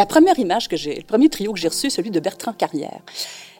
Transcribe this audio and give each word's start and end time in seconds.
La 0.00 0.06
première 0.06 0.38
image 0.38 0.66
que 0.66 0.78
j'ai, 0.78 0.94
le 0.94 1.02
premier 1.02 1.28
trio 1.28 1.52
que 1.52 1.60
j'ai 1.60 1.68
reçu, 1.68 1.90
celui 1.90 2.10
de 2.10 2.20
Bertrand 2.20 2.54
Carrière. 2.54 3.02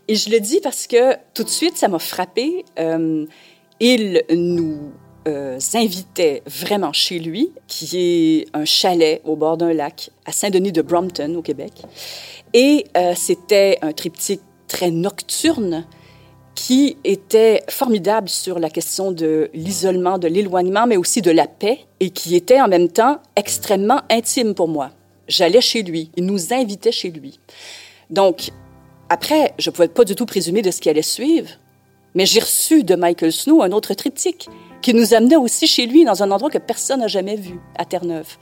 Et 0.08 0.14
je 0.14 0.30
le 0.30 0.40
dis 0.40 0.60
parce 0.62 0.86
que 0.86 1.14
tout 1.34 1.44
de 1.44 1.50
suite, 1.50 1.76
ça 1.76 1.86
m'a 1.86 1.98
frappé. 1.98 2.64
Euh, 2.78 3.26
il 3.78 4.22
nous 4.30 4.90
euh, 5.28 5.58
invitait 5.74 6.42
vraiment 6.46 6.94
chez 6.94 7.18
lui, 7.18 7.52
qui 7.66 7.90
est 7.92 8.46
un 8.54 8.64
chalet 8.64 9.20
au 9.26 9.36
bord 9.36 9.58
d'un 9.58 9.74
lac 9.74 10.08
à 10.24 10.32
Saint-Denis 10.32 10.72
de 10.72 10.80
Brompton, 10.80 11.34
au 11.34 11.42
Québec. 11.42 11.74
Et 12.54 12.86
euh, 12.96 13.12
c'était 13.14 13.76
un 13.82 13.92
triptyque 13.92 14.40
très 14.66 14.90
nocturne 14.90 15.84
qui 16.54 16.96
était 17.04 17.64
formidable 17.68 18.30
sur 18.30 18.58
la 18.58 18.70
question 18.70 19.12
de 19.12 19.50
l'isolement, 19.52 20.16
de 20.16 20.28
l'éloignement, 20.28 20.86
mais 20.86 20.96
aussi 20.96 21.20
de 21.20 21.32
la 21.32 21.46
paix, 21.46 21.80
et 22.00 22.08
qui 22.08 22.34
était 22.34 22.62
en 22.62 22.68
même 22.68 22.88
temps 22.88 23.18
extrêmement 23.36 24.00
intime 24.08 24.54
pour 24.54 24.68
moi. 24.68 24.90
J'allais 25.28 25.60
chez 25.60 25.82
lui, 25.82 26.10
il 26.16 26.26
nous 26.26 26.52
invitait 26.52 26.92
chez 26.92 27.10
lui. 27.10 27.38
Donc, 28.10 28.50
après, 29.08 29.54
je 29.58 29.70
ne 29.70 29.74
pouvais 29.74 29.88
pas 29.88 30.04
du 30.04 30.14
tout 30.14 30.26
présumer 30.26 30.62
de 30.62 30.70
ce 30.70 30.80
qui 30.80 30.88
allait 30.88 31.02
suivre, 31.02 31.50
mais 32.14 32.26
j'ai 32.26 32.40
reçu 32.40 32.84
de 32.84 32.94
Michael 32.94 33.32
Snow 33.32 33.62
un 33.62 33.72
autre 33.72 33.94
triptyque 33.94 34.48
qui 34.82 34.94
nous 34.94 35.14
amenait 35.14 35.36
aussi 35.36 35.66
chez 35.66 35.86
lui 35.86 36.04
dans 36.04 36.22
un 36.22 36.30
endroit 36.30 36.50
que 36.50 36.58
personne 36.58 37.00
n'a 37.00 37.08
jamais 37.08 37.36
vu, 37.36 37.58
à 37.76 37.84
Terre-Neuve. 37.84 38.36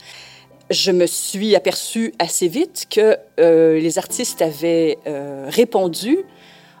Je 0.69 0.91
me 0.91 1.05
suis 1.05 1.55
aperçue 1.55 2.13
assez 2.19 2.47
vite 2.47 2.87
que 2.89 3.17
euh, 3.39 3.79
les 3.79 3.97
artistes 3.97 4.41
avaient 4.41 4.99
euh, 5.07 5.47
répondu 5.49 6.19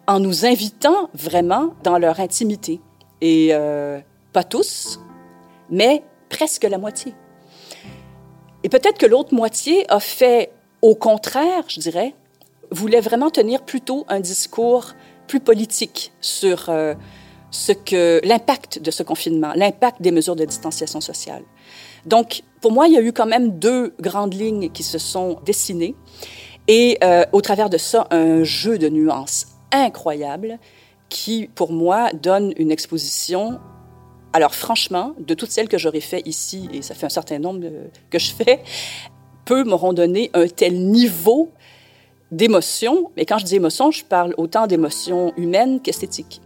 en 0.07 0.19
nous 0.19 0.45
invitant 0.45 1.09
vraiment 1.13 1.73
dans 1.83 1.97
leur 1.97 2.19
intimité. 2.19 2.79
Et 3.21 3.49
euh, 3.51 3.99
pas 4.33 4.43
tous, 4.43 4.99
mais 5.69 6.03
presque 6.29 6.63
la 6.63 6.77
moitié. 6.77 7.13
Et 8.63 8.69
peut-être 8.69 8.97
que 8.97 9.05
l'autre 9.05 9.33
moitié 9.33 9.89
a 9.91 9.99
fait 9.99 10.51
au 10.81 10.95
contraire, 10.95 11.63
je 11.67 11.79
dirais, 11.79 12.15
voulait 12.71 13.01
vraiment 13.01 13.29
tenir 13.29 13.63
plutôt 13.63 14.05
un 14.07 14.19
discours 14.19 14.93
plus 15.27 15.39
politique 15.39 16.11
sur 16.21 16.69
euh, 16.69 16.93
ce 17.51 17.71
que 17.71 18.21
l'impact 18.23 18.81
de 18.81 18.91
ce 18.91 19.03
confinement, 19.03 19.53
l'impact 19.55 20.01
des 20.01 20.11
mesures 20.11 20.35
de 20.35 20.45
distanciation 20.45 21.01
sociale. 21.01 21.43
Donc, 22.05 22.43
pour 22.61 22.71
moi, 22.71 22.87
il 22.87 22.93
y 22.93 22.97
a 22.97 23.01
eu 23.01 23.11
quand 23.11 23.25
même 23.25 23.59
deux 23.59 23.93
grandes 23.99 24.33
lignes 24.33 24.69
qui 24.71 24.83
se 24.83 24.97
sont 24.97 25.39
dessinées 25.45 25.95
et 26.67 26.97
euh, 27.03 27.25
au 27.31 27.41
travers 27.41 27.69
de 27.69 27.77
ça, 27.77 28.07
un 28.11 28.43
jeu 28.43 28.77
de 28.77 28.89
nuances 28.89 29.47
incroyable 29.71 30.59
qui, 31.09 31.49
pour 31.53 31.71
moi, 31.71 32.11
donne 32.13 32.53
une 32.57 32.71
exposition. 32.71 33.59
Alors, 34.31 34.53
franchement, 34.53 35.15
de 35.19 35.33
toutes 35.33 35.51
celles 35.51 35.67
que 35.67 35.77
j'aurais 35.77 36.01
fait 36.01 36.21
ici, 36.25 36.69
et 36.71 36.81
ça 36.81 36.93
fait 36.93 37.07
un 37.07 37.09
certain 37.09 37.39
nombre 37.39 37.65
que 38.09 38.19
je 38.19 38.31
fais, 38.31 38.61
peu 39.45 39.63
m'auront 39.63 39.93
donné 39.93 40.29
un 40.33 40.47
tel 40.47 40.79
niveau 40.79 41.51
d'émotion. 42.31 43.11
Mais 43.17 43.25
quand 43.25 43.39
je 43.39 43.45
dis 43.45 43.55
émotion, 43.55 43.89
je 43.89 44.03
parle 44.03 44.35
autant 44.37 44.67
d'émotions 44.67 45.33
humaines 45.35 45.81
qu'esthétiques. 45.81 46.41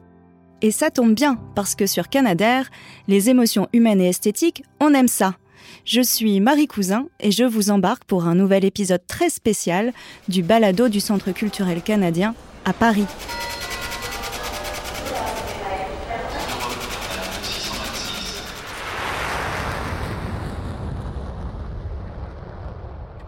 Et 0.61 0.72
ça 0.72 0.92
tombe 0.92 1.14
bien, 1.14 1.38
parce 1.56 1.76
que 1.76 1.86
sur 1.86 2.08
Canadair, 2.08 2.70
les 3.09 3.30
émotions 3.30 3.67
humaines 3.73 4.00
et 4.00 4.08
esthétiques, 4.08 4.64
on 4.80 4.94
aime 4.94 5.09
ça. 5.09 5.36
Je 5.84 6.02
suis 6.02 6.39
Marie 6.39 6.67
Cousin 6.67 7.08
et 7.20 7.31
je 7.31 7.44
vous 7.44 7.70
embarque 7.70 8.06
pour 8.06 8.26
un 8.26 8.36
nouvel 8.36 8.64
épisode 8.64 9.06
très 9.06 9.30
spécial 9.30 9.92
du 10.30 10.42
balado 10.42 10.88
du 10.88 11.02
Centre 11.02 11.31
culturel 11.31 11.81
canadien 11.81 12.34
à 12.64 12.72
Paris. 12.72 13.06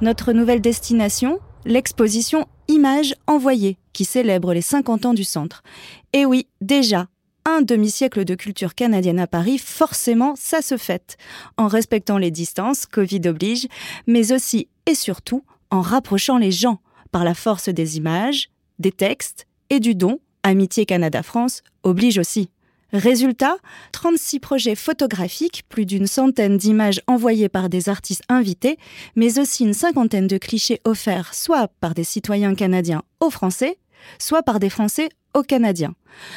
Notre 0.01 0.33
nouvelle 0.33 0.61
destination, 0.61 1.39
l'exposition 1.65 2.45
Images 2.67 3.15
envoyées, 3.27 3.77
qui 3.93 4.03
célèbre 4.03 4.53
les 4.53 4.61
50 4.61 5.05
ans 5.05 5.13
du 5.13 5.23
centre. 5.23 5.63
Et 6.11 6.25
oui, 6.25 6.47
déjà, 6.59 7.07
un 7.45 7.61
demi-siècle 7.61 8.25
de 8.25 8.35
culture 8.35 8.75
canadienne 8.75 9.19
à 9.19 9.27
Paris, 9.27 9.57
forcément, 9.57 10.33
ça 10.35 10.61
se 10.61 10.77
fête, 10.77 11.17
en 11.57 11.67
respectant 11.67 12.17
les 12.17 12.31
distances, 12.31 12.85
Covid 12.85 13.21
oblige, 13.27 13.67
mais 14.05 14.33
aussi 14.33 14.67
et 14.85 14.95
surtout 14.95 15.43
en 15.69 15.81
rapprochant 15.81 16.37
les 16.37 16.51
gens 16.51 16.79
par 17.11 17.23
la 17.23 17.33
force 17.33 17.69
des 17.69 17.97
images, 17.97 18.49
des 18.79 18.91
textes 18.91 19.47
et 19.69 19.79
du 19.79 19.95
don, 19.95 20.19
Amitié 20.43 20.85
Canada-France 20.85 21.63
oblige 21.83 22.19
aussi. 22.19 22.49
Résultat, 22.95 23.57
36 23.91 24.39
projets 24.39 24.75
photographiques, 24.75 25.63
plus 25.67 25.85
d'une 25.85 26.07
centaine 26.07 26.57
d'images 26.57 27.01
envoyées 27.07 27.49
par 27.49 27.67
des 27.67 27.89
artistes 27.89 28.23
invités, 28.29 28.77
mais 29.15 29.37
aussi 29.37 29.65
une 29.65 29.73
cinquantaine 29.73 30.27
de 30.27 30.37
clichés 30.37 30.79
offerts 30.85 31.33
soit 31.33 31.67
par 31.81 31.93
des 31.93 32.05
citoyens 32.05 32.55
canadiens 32.55 33.03
aux 33.19 33.29
Français, 33.29 33.77
soit 34.17 34.43
par 34.43 34.59
des 34.59 34.69
Français 34.69 35.09
aux 35.33 35.43
Canadiens. 35.43 35.93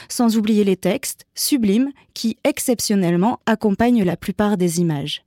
Sans 0.09 0.37
oublier 0.37 0.65
les 0.65 0.77
textes, 0.77 1.27
sublimes, 1.35 1.93
qui 2.13 2.37
exceptionnellement 2.43 3.39
accompagnent 3.47 4.03
la 4.03 4.17
plupart 4.17 4.57
des 4.57 4.81
images. 4.81 5.23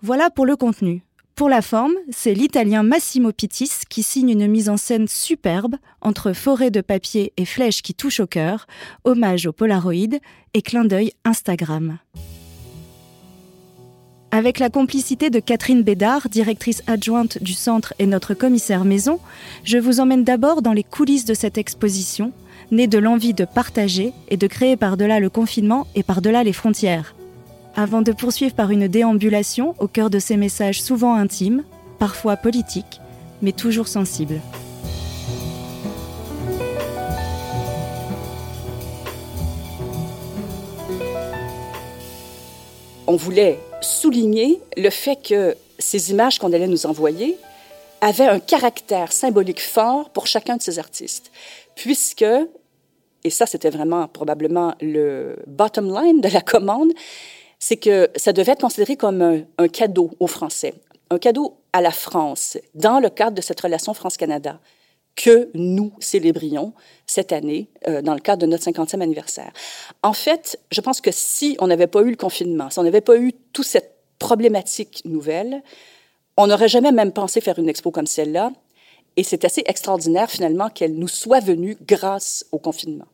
Voilà 0.00 0.30
pour 0.30 0.46
le 0.46 0.56
contenu. 0.56 1.02
Pour 1.34 1.48
la 1.48 1.62
forme, 1.62 1.94
c'est 2.10 2.34
l'italien 2.34 2.82
Massimo 2.82 3.32
Pittis 3.32 3.70
qui 3.88 4.02
signe 4.02 4.30
une 4.30 4.46
mise 4.48 4.68
en 4.68 4.76
scène 4.76 5.08
superbe 5.08 5.76
entre 6.02 6.34
forêt 6.34 6.70
de 6.70 6.82
papier 6.82 7.32
et 7.38 7.46
flèches 7.46 7.80
qui 7.80 7.94
touchent 7.94 8.20
au 8.20 8.26
cœur, 8.26 8.66
hommage 9.04 9.46
au 9.46 9.52
Polaroid 9.52 10.18
et 10.52 10.62
clin 10.62 10.84
d'œil 10.84 11.12
Instagram. 11.24 11.98
Avec 14.30 14.58
la 14.58 14.68
complicité 14.68 15.30
de 15.30 15.40
Catherine 15.40 15.82
Bédard, 15.82 16.28
directrice 16.28 16.82
adjointe 16.86 17.42
du 17.42 17.54
centre 17.54 17.94
et 17.98 18.06
notre 18.06 18.34
commissaire 18.34 18.84
maison, 18.84 19.18
je 19.64 19.78
vous 19.78 20.00
emmène 20.00 20.24
d'abord 20.24 20.60
dans 20.60 20.72
les 20.72 20.84
coulisses 20.84 21.24
de 21.24 21.34
cette 21.34 21.58
exposition, 21.58 22.32
née 22.70 22.86
de 22.86 22.98
l'envie 22.98 23.34
de 23.34 23.46
partager 23.46 24.12
et 24.28 24.36
de 24.36 24.46
créer 24.46 24.76
par-delà 24.76 25.18
le 25.18 25.30
confinement 25.30 25.86
et 25.94 26.02
par-delà 26.02 26.44
les 26.44 26.52
frontières 26.52 27.14
avant 27.74 28.02
de 28.02 28.12
poursuivre 28.12 28.54
par 28.54 28.70
une 28.70 28.88
déambulation 28.88 29.74
au 29.78 29.88
cœur 29.88 30.10
de 30.10 30.18
ces 30.18 30.36
messages 30.36 30.82
souvent 30.82 31.14
intimes, 31.14 31.64
parfois 31.98 32.36
politiques, 32.36 33.00
mais 33.40 33.52
toujours 33.52 33.88
sensibles. 33.88 34.40
On 43.06 43.16
voulait 43.16 43.58
souligner 43.80 44.60
le 44.76 44.90
fait 44.90 45.16
que 45.16 45.56
ces 45.78 46.10
images 46.10 46.38
qu'on 46.38 46.52
allait 46.52 46.68
nous 46.68 46.86
envoyer 46.86 47.36
avaient 48.00 48.28
un 48.28 48.40
caractère 48.40 49.12
symbolique 49.12 49.60
fort 49.60 50.10
pour 50.10 50.26
chacun 50.26 50.56
de 50.56 50.62
ces 50.62 50.78
artistes, 50.78 51.30
puisque, 51.74 52.24
et 53.24 53.30
ça 53.30 53.46
c'était 53.46 53.70
vraiment 53.70 54.08
probablement 54.08 54.74
le 54.80 55.36
bottom 55.46 55.92
line 55.92 56.20
de 56.20 56.28
la 56.28 56.40
commande, 56.40 56.92
c'est 57.62 57.76
que 57.76 58.10
ça 58.16 58.32
devait 58.32 58.52
être 58.52 58.60
considéré 58.60 58.96
comme 58.96 59.44
un, 59.56 59.68
cadeau 59.68 60.10
aux 60.18 60.26
Français, 60.26 60.74
un 61.10 61.18
cadeau 61.18 61.58
à 61.72 61.80
la 61.80 61.92
France, 61.92 62.58
dans 62.74 62.98
le 62.98 63.08
cadre 63.08 63.36
de 63.36 63.40
cette 63.40 63.60
relation 63.60 63.94
France-Canada 63.94 64.58
que 65.14 65.48
nous 65.54 65.92
célébrions 66.00 66.72
cette 67.06 67.30
année 67.30 67.68
euh, 67.86 68.02
dans 68.02 68.14
le 68.14 68.20
cadre 68.20 68.42
de 68.42 68.46
notre 68.46 68.64
50e 68.64 69.00
anniversaire. 69.00 69.52
En 70.02 70.12
fait, 70.12 70.58
je 70.72 70.80
pense 70.80 71.00
que 71.00 71.12
si 71.12 71.56
on 71.60 71.68
n'avait 71.68 71.86
pas 71.86 72.02
eu 72.02 72.10
le 72.10 72.16
confinement, 72.16 72.68
si 72.68 72.80
on 72.80 72.82
n'avait 72.82 73.00
pas 73.00 73.16
eu 73.16 73.32
toute 73.52 73.66
cette 73.66 73.94
problématique 74.18 75.02
nouvelle, 75.04 75.62
on 76.36 76.48
n'aurait 76.48 76.68
jamais 76.68 76.90
même 76.90 77.12
pensé 77.12 77.40
faire 77.40 77.60
une 77.60 77.68
expo 77.68 77.92
comme 77.92 78.08
celle-là. 78.08 78.50
Et 79.16 79.22
c'est 79.22 79.44
assez 79.44 79.62
extraordinaire 79.66 80.28
finalement 80.28 80.68
qu'elle 80.68 80.94
nous 80.94 81.06
soit 81.06 81.38
venue 81.38 81.76
grâce 81.86 82.44
au 82.50 82.58
confinement. 82.58 83.06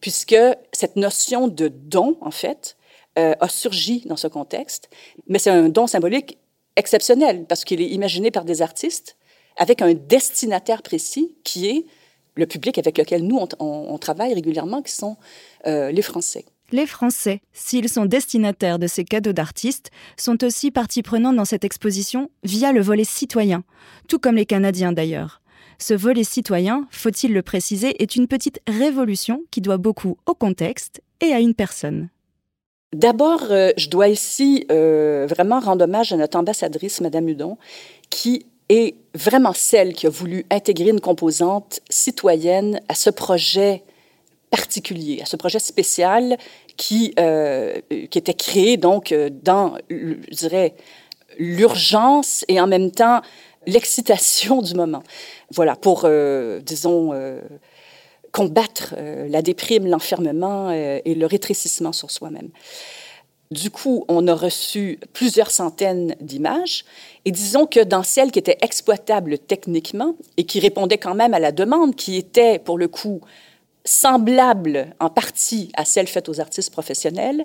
Puisque 0.00 0.36
cette 0.72 0.96
notion 0.96 1.48
de 1.48 1.68
don, 1.68 2.16
en 2.22 2.30
fait, 2.30 2.77
euh, 3.18 3.34
a 3.40 3.48
surgi 3.48 4.02
dans 4.06 4.16
ce 4.16 4.28
contexte, 4.28 4.88
mais 5.26 5.38
c'est 5.38 5.50
un 5.50 5.68
don 5.68 5.86
symbolique 5.86 6.38
exceptionnel 6.76 7.44
parce 7.48 7.64
qu'il 7.64 7.80
est 7.80 7.88
imaginé 7.88 8.30
par 8.30 8.44
des 8.44 8.62
artistes 8.62 9.16
avec 9.56 9.82
un 9.82 9.92
destinataire 9.94 10.82
précis 10.82 11.34
qui 11.44 11.66
est 11.66 11.86
le 12.36 12.46
public 12.46 12.78
avec 12.78 12.96
lequel 12.96 13.24
nous, 13.26 13.40
on, 13.58 13.98
travaille 13.98 14.32
régulièrement, 14.32 14.80
qui 14.80 14.92
sont 14.92 15.16
euh, 15.66 15.90
les 15.90 16.02
Français. 16.02 16.44
Les 16.70 16.86
Français, 16.86 17.40
s'ils 17.52 17.88
sont 17.88 18.06
destinataires 18.06 18.78
de 18.78 18.86
ces 18.86 19.04
cadeaux 19.04 19.32
d'artistes, 19.32 19.90
sont 20.16 20.44
aussi 20.44 20.70
partie 20.70 21.02
prenante 21.02 21.34
dans 21.34 21.44
cette 21.44 21.64
exposition 21.64 22.30
via 22.44 22.72
le 22.72 22.80
volet 22.80 23.04
citoyen, 23.04 23.64
tout 24.06 24.20
comme 24.20 24.36
les 24.36 24.46
Canadiens 24.46 24.92
d'ailleurs. 24.92 25.42
Ce 25.80 25.94
volet 25.94 26.24
citoyen, 26.24 26.86
faut-il 26.90 27.32
le 27.32 27.42
préciser, 27.42 28.00
est 28.02 28.14
une 28.14 28.28
petite 28.28 28.60
révolution 28.68 29.42
qui 29.50 29.60
doit 29.60 29.78
beaucoup 29.78 30.18
au 30.26 30.34
contexte 30.34 31.02
et 31.20 31.32
à 31.32 31.40
une 31.40 31.54
personne. 31.54 32.08
D'abord, 32.94 33.42
euh, 33.50 33.70
je 33.76 33.90
dois 33.90 34.08
ici 34.08 34.64
euh, 34.72 35.26
vraiment 35.28 35.60
rendre 35.60 35.84
hommage 35.84 36.12
à 36.14 36.16
notre 36.16 36.38
ambassadrice, 36.38 37.02
Madame 37.02 37.28
Hudon, 37.28 37.58
qui 38.08 38.46
est 38.70 38.94
vraiment 39.14 39.52
celle 39.52 39.92
qui 39.92 40.06
a 40.06 40.10
voulu 40.10 40.46
intégrer 40.50 40.88
une 40.88 41.00
composante 41.00 41.80
citoyenne 41.90 42.80
à 42.88 42.94
ce 42.94 43.10
projet 43.10 43.82
particulier, 44.50 45.20
à 45.20 45.26
ce 45.26 45.36
projet 45.36 45.58
spécial 45.58 46.38
qui, 46.78 47.12
euh, 47.20 47.78
qui 48.10 48.18
était 48.18 48.32
créé 48.32 48.78
donc 48.78 49.14
dans, 49.42 49.74
je 49.90 50.34
dirais, 50.34 50.74
l'urgence 51.38 52.46
et 52.48 52.58
en 52.58 52.66
même 52.66 52.90
temps 52.90 53.20
l'excitation 53.66 54.62
du 54.62 54.74
moment. 54.74 55.02
Voilà, 55.50 55.76
pour, 55.76 56.08
disons, 56.62 57.12
combattre 58.38 58.94
euh, 58.96 59.28
la 59.28 59.42
déprime, 59.42 59.88
l'enfermement 59.88 60.70
et 60.70 61.14
le 61.14 61.26
rétrécissement 61.26 61.92
sur 61.92 62.12
soi-même. 62.12 62.50
Du 63.50 63.70
coup, 63.70 64.04
on 64.08 64.28
a 64.28 64.34
reçu 64.34 65.00
plusieurs 65.12 65.50
centaines 65.50 66.14
d'images 66.20 66.84
et 67.24 67.32
disons 67.32 67.66
que 67.66 67.82
dans 67.82 68.02
celles 68.02 68.30
qui 68.30 68.38
étaient 68.38 68.58
exploitables 68.60 69.38
techniquement 69.38 70.14
et 70.36 70.44
qui 70.44 70.60
répondaient 70.60 70.98
quand 70.98 71.14
même 71.14 71.34
à 71.34 71.38
la 71.38 71.50
demande, 71.50 71.96
qui 71.96 72.16
était 72.16 72.58
pour 72.58 72.78
le 72.78 72.88
coup 72.88 73.22
semblable 73.84 74.94
en 75.00 75.08
partie 75.08 75.70
à 75.74 75.84
celle 75.84 76.08
faite 76.08 76.28
aux 76.28 76.40
artistes 76.40 76.70
professionnels, 76.70 77.44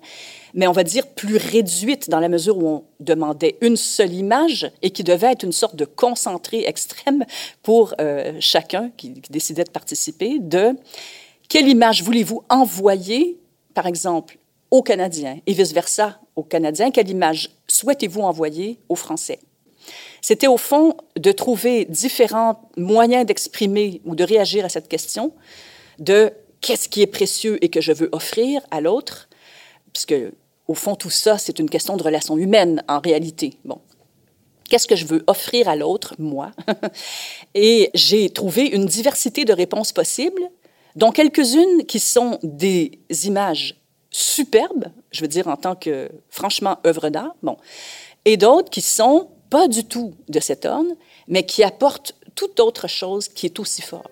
mais 0.53 0.68
on 0.68 0.71
va 0.71 0.83
dire 0.83 1.07
plus 1.07 1.38
réduite 1.38 2.09
dans 2.09 2.19
la 2.19 2.30
mesure 2.30 2.57
où 2.57 2.68
on 2.68 2.83
demandait 3.00 3.57
une 3.62 3.77
seule 3.77 4.13
image 4.13 4.69
et 4.81 4.91
qui 4.91 5.03
devait 5.03 5.31
être 5.31 5.44
une 5.44 5.51
sorte 5.51 5.75
de 5.75 5.85
concentré 5.85 6.65
extrême 6.65 7.25
pour 7.62 7.94
euh, 8.01 8.33
chacun 8.39 8.91
qui, 8.97 9.13
qui 9.21 9.31
décidait 9.31 9.63
de 9.63 9.71
participer, 9.71 10.39
de 10.39 10.75
quelle 11.50 11.68
image 11.68 12.03
voulez-vous 12.03 12.44
envoyer, 12.50 13.39
par 13.74 13.85
exemple, 13.85 14.38
aux 14.71 14.81
Canadiens 14.81 15.39
et 15.45 15.53
vice-versa 15.53 16.19
aux 16.35 16.44
Canadiens, 16.44 16.89
quelle 16.89 17.09
image 17.09 17.51
souhaitez-vous 17.68 18.21
envoyer 18.21 18.80
aux 18.89 18.95
Français? 18.95 19.39
C'était 20.21 20.47
au 20.47 20.57
fond 20.57 20.95
de 21.15 21.31
trouver 21.31 21.85
différents 21.85 22.62
moyens 22.77 23.25
d'exprimer 23.25 24.01
ou 24.06 24.15
de 24.15 24.24
réagir 24.24 24.65
à 24.65 24.69
cette 24.69 24.88
question 24.88 25.33
de 26.00 26.31
qu'est-ce 26.62 26.90
qui 26.90 27.01
est 27.01 27.07
précieux 27.07 27.63
et 27.63 27.69
que 27.69 27.81
je 27.81 27.92
veux 27.92 28.10
offrir 28.12 28.62
à 28.72 28.81
l'autre, 28.81 29.30
puisque 29.92 30.16
au 30.68 30.74
fond 30.74 30.95
tout 30.95 31.10
ça 31.10 31.38
c'est 31.38 31.60
une 31.60 31.69
question 31.69 31.98
de 31.98 32.04
relation 32.04 32.38
humaine 32.38 32.84
en 32.88 33.00
réalité. 33.00 33.57
Bon, 33.66 33.80
qu'est-ce 34.69 34.88
que 34.88 34.95
je 34.95 35.06
veux 35.06 35.24
offrir 35.28 35.69
à 35.69 35.75
l'autre, 35.75 36.16
moi? 36.18 36.51
Et 37.54 37.92
j'ai 37.94 38.30
trouvé 38.30 38.66
une 38.66 38.86
diversité 38.86 39.45
de 39.45 39.54
réponses 39.54 39.92
possibles, 39.92 40.44
dont 40.95 41.12
quelques-unes 41.12 41.86
qui 41.86 42.00
sont 42.00 42.40
des 42.44 43.00
images 43.25 43.75
superbes, 44.10 44.86
je 45.12 45.22
veux 45.22 45.28
dire 45.28 45.48
en 45.48 45.57
tant 45.57 45.75
que, 45.75 46.10
franchement, 46.30 46.78
œuvre 46.86 47.10
d'art, 47.10 47.36
bon, 47.42 47.57
et 48.25 48.38
d'autres 48.38 48.69
qui 48.69 48.81
sont 48.81 49.30
pas 49.50 49.68
du 49.68 49.84
tout 49.84 50.13
de 50.30 50.40
cet 50.40 50.66
ordre, 50.66 50.92
mais 51.28 51.45
qui 51.45 51.63
apportent 51.63 52.16
toute 52.36 52.60
autre 52.60 52.88
chose 52.88 53.28
qui 53.28 53.45
est 53.45 53.60
aussi 53.60 53.81
fort. 53.81 54.10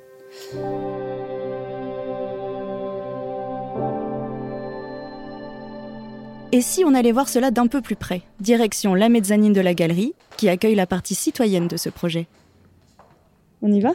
Et 6.54 6.60
si 6.60 6.84
on 6.84 6.94
allait 6.94 7.14
voir 7.14 7.30
cela 7.30 7.50
d'un 7.50 7.68
peu 7.68 7.80
plus 7.82 7.96
près 7.96 8.24
Direction 8.42 8.94
la 8.94 9.08
mezzanine 9.08 9.54
de 9.54 9.62
la 9.62 9.74
galerie, 9.74 10.14
qui 10.36 10.50
accueille 10.50 10.76
la 10.76 10.86
partie 10.86 11.16
citoyenne 11.16 11.70
de 11.70 11.78
ce 11.78 11.90
projet. 11.90 12.28
On 13.62 13.72
y 13.72 13.80
va? 13.80 13.94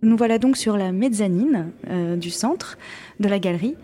Nous 0.00 0.16
voilà 0.16 0.38
donc 0.38 0.56
sur 0.56 0.78
la 0.78 0.90
mezzanine 0.90 1.70
euh, 1.90 2.16
du 2.16 2.30
centre 2.30 2.78
de 3.20 3.28
la 3.28 3.38
galerie. 3.38 3.74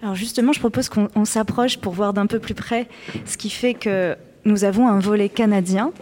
Alors 0.00 0.14
justement, 0.14 0.54
je 0.54 0.60
propose 0.60 0.88
qu'on 0.88 1.24
s'approche 1.26 1.76
pour 1.76 1.92
voir 1.92 2.14
d'un 2.14 2.26
peu 2.26 2.38
plus 2.38 2.54
près 2.54 2.88
ce 3.26 3.36
qui 3.36 3.50
fait 3.50 3.74
que 3.74 4.16
nous 4.46 4.64
avons 4.64 4.88
un 4.88 5.00
volet 5.00 5.28
canadien 5.28 5.92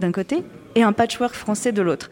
d'un 0.00 0.10
côté 0.10 0.42
et 0.74 0.82
un 0.82 0.92
patchwork 0.92 1.34
français 1.34 1.72
de 1.72 1.82
l'autre. 1.82 2.10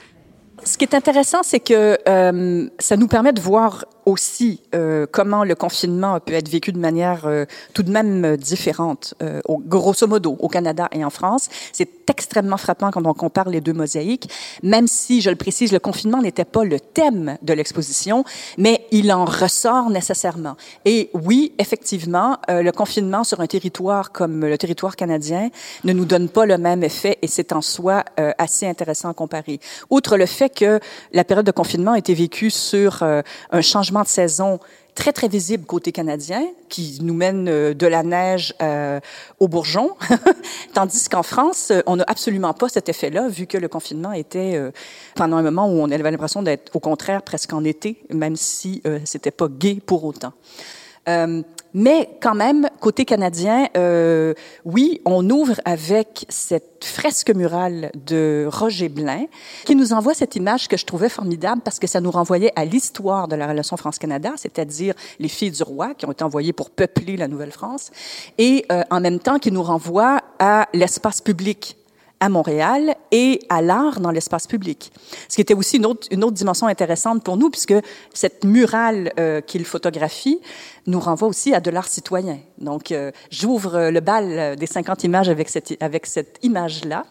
Ce 0.64 0.76
qui 0.76 0.84
est 0.84 0.94
intéressant, 0.94 1.42
c'est 1.42 1.60
que 1.60 1.98
euh, 2.06 2.68
ça 2.78 2.96
nous 2.96 3.08
permet 3.08 3.32
de 3.32 3.40
voir 3.40 3.86
aussi 4.10 4.60
euh, 4.74 5.06
comment 5.10 5.44
le 5.44 5.54
confinement 5.54 6.20
peut 6.20 6.34
être 6.34 6.48
vécu 6.48 6.72
de 6.72 6.78
manière 6.78 7.26
euh, 7.26 7.44
tout 7.72 7.82
de 7.82 7.90
même 7.90 8.24
euh, 8.24 8.36
différente, 8.36 9.14
euh, 9.22 9.40
grosso 9.48 10.06
modo, 10.06 10.36
au 10.38 10.48
Canada 10.48 10.88
et 10.92 11.04
en 11.04 11.10
France. 11.10 11.48
C'est 11.72 11.88
extrêmement 12.10 12.56
frappant 12.56 12.90
quand 12.90 13.06
on 13.06 13.14
compare 13.14 13.48
les 13.48 13.60
deux 13.60 13.72
mosaïques, 13.72 14.28
même 14.62 14.86
si, 14.88 15.20
je 15.20 15.30
le 15.30 15.36
précise, 15.36 15.72
le 15.72 15.78
confinement 15.78 16.20
n'était 16.20 16.44
pas 16.44 16.64
le 16.64 16.80
thème 16.80 17.38
de 17.42 17.52
l'exposition, 17.52 18.24
mais 18.58 18.86
il 18.90 19.12
en 19.12 19.24
ressort 19.24 19.90
nécessairement. 19.90 20.56
Et 20.84 21.10
oui, 21.14 21.52
effectivement, 21.58 22.38
euh, 22.50 22.62
le 22.62 22.72
confinement 22.72 23.22
sur 23.22 23.40
un 23.40 23.46
territoire 23.46 24.10
comme 24.10 24.44
le 24.44 24.58
territoire 24.58 24.96
canadien 24.96 25.50
ne 25.84 25.92
nous 25.92 26.04
donne 26.04 26.28
pas 26.28 26.46
le 26.46 26.58
même 26.58 26.82
effet 26.82 27.18
et 27.22 27.28
c'est 27.28 27.52
en 27.52 27.60
soi 27.60 28.04
assez 28.38 28.66
intéressant 28.66 29.10
à 29.10 29.14
comparer. 29.14 29.60
Outre 29.88 30.16
le 30.16 30.26
fait 30.26 30.50
que 30.50 30.80
la 31.12 31.24
période 31.24 31.46
de 31.46 31.52
confinement 31.52 31.92
a 31.92 31.98
été 31.98 32.14
vécue 32.14 32.50
sur 32.50 33.02
un 33.02 33.60
changement 33.60 33.99
de 34.02 34.08
saison 34.08 34.60
très, 34.94 35.12
très 35.12 35.28
visible 35.28 35.64
côté 35.64 35.92
canadien, 35.92 36.46
qui 36.68 36.98
nous 37.02 37.14
mène 37.14 37.48
euh, 37.48 37.74
de 37.74 37.86
la 37.86 38.02
neige 38.02 38.54
euh, 38.60 39.00
au 39.38 39.48
bourgeon, 39.48 39.96
tandis 40.74 41.08
qu'en 41.08 41.22
France, 41.22 41.72
on 41.86 41.96
n'a 41.96 42.04
absolument 42.06 42.52
pas 42.52 42.68
cet 42.68 42.88
effet-là, 42.88 43.28
vu 43.28 43.46
que 43.46 43.58
le 43.58 43.68
confinement 43.68 44.12
était 44.12 44.56
euh, 44.56 44.70
pendant 45.14 45.36
un 45.36 45.42
moment 45.42 45.68
où 45.68 45.80
on 45.80 45.90
avait 45.90 46.10
l'impression 46.10 46.42
d'être 46.42 46.74
au 46.74 46.80
contraire 46.80 47.22
presque 47.22 47.52
en 47.52 47.64
été, 47.64 48.02
même 48.12 48.36
si 48.36 48.82
euh, 48.86 48.98
c'était 49.04 49.30
pas 49.30 49.48
gai 49.48 49.80
pour 49.84 50.04
autant. 50.04 50.32
Euh, 51.08 51.42
mais 51.72 52.10
quand 52.20 52.34
même, 52.34 52.68
côté 52.80 53.04
canadien, 53.04 53.68
euh, 53.76 54.34
oui, 54.64 55.00
on 55.04 55.28
ouvre 55.30 55.54
avec 55.64 56.26
cette 56.28 56.84
fresque 56.84 57.30
murale 57.30 57.92
de 58.06 58.48
Roger 58.50 58.88
Blin, 58.88 59.26
qui 59.64 59.76
nous 59.76 59.92
envoie 59.92 60.14
cette 60.14 60.34
image 60.34 60.66
que 60.66 60.76
je 60.76 60.84
trouvais 60.84 61.08
formidable 61.08 61.62
parce 61.64 61.78
que 61.78 61.86
ça 61.86 62.00
nous 62.00 62.10
renvoyait 62.10 62.52
à 62.56 62.64
l'histoire 62.64 63.28
de 63.28 63.36
la 63.36 63.46
relation 63.46 63.76
France-Canada, 63.76 64.32
c'est-à-dire 64.36 64.94
les 65.20 65.28
filles 65.28 65.52
du 65.52 65.62
roi 65.62 65.94
qui 65.94 66.06
ont 66.06 66.12
été 66.12 66.24
envoyées 66.24 66.52
pour 66.52 66.70
peupler 66.70 67.16
la 67.16 67.28
Nouvelle-France, 67.28 67.92
et 68.38 68.66
euh, 68.72 68.82
en 68.90 69.00
même 69.00 69.20
temps 69.20 69.38
qui 69.38 69.52
nous 69.52 69.62
renvoie 69.62 70.20
à 70.40 70.68
l'espace 70.74 71.20
public 71.20 71.76
à 72.20 72.28
Montréal 72.28 72.94
et 73.10 73.40
à 73.48 73.62
l'art 73.62 74.00
dans 74.00 74.10
l'espace 74.10 74.46
public. 74.46 74.92
Ce 75.28 75.34
qui 75.34 75.40
était 75.40 75.54
aussi 75.54 75.78
une 75.78 75.86
autre, 75.86 76.30
dimension 76.30 76.66
intéressante 76.66 77.24
pour 77.24 77.36
nous, 77.36 77.50
puisque 77.50 77.74
cette 78.14 78.44
murale 78.44 79.12
euh, 79.18 79.40
qu'il 79.40 79.64
photographie 79.64 80.38
nous 80.86 81.00
renvoie 81.00 81.28
aussi 81.28 81.54
à 81.54 81.60
de 81.60 81.70
l'art 81.70 81.88
citoyen. 81.88 82.38
Donc, 82.58 82.92
euh, 82.92 83.10
j'ouvre 83.30 83.90
le 83.90 84.00
bal 84.00 84.56
des 84.56 84.66
50 84.66 85.04
images 85.04 85.28
avec 85.28 85.48
cette, 85.48 85.82
avec 85.82 86.06
cette 86.06 86.38
image-là. 86.42 87.04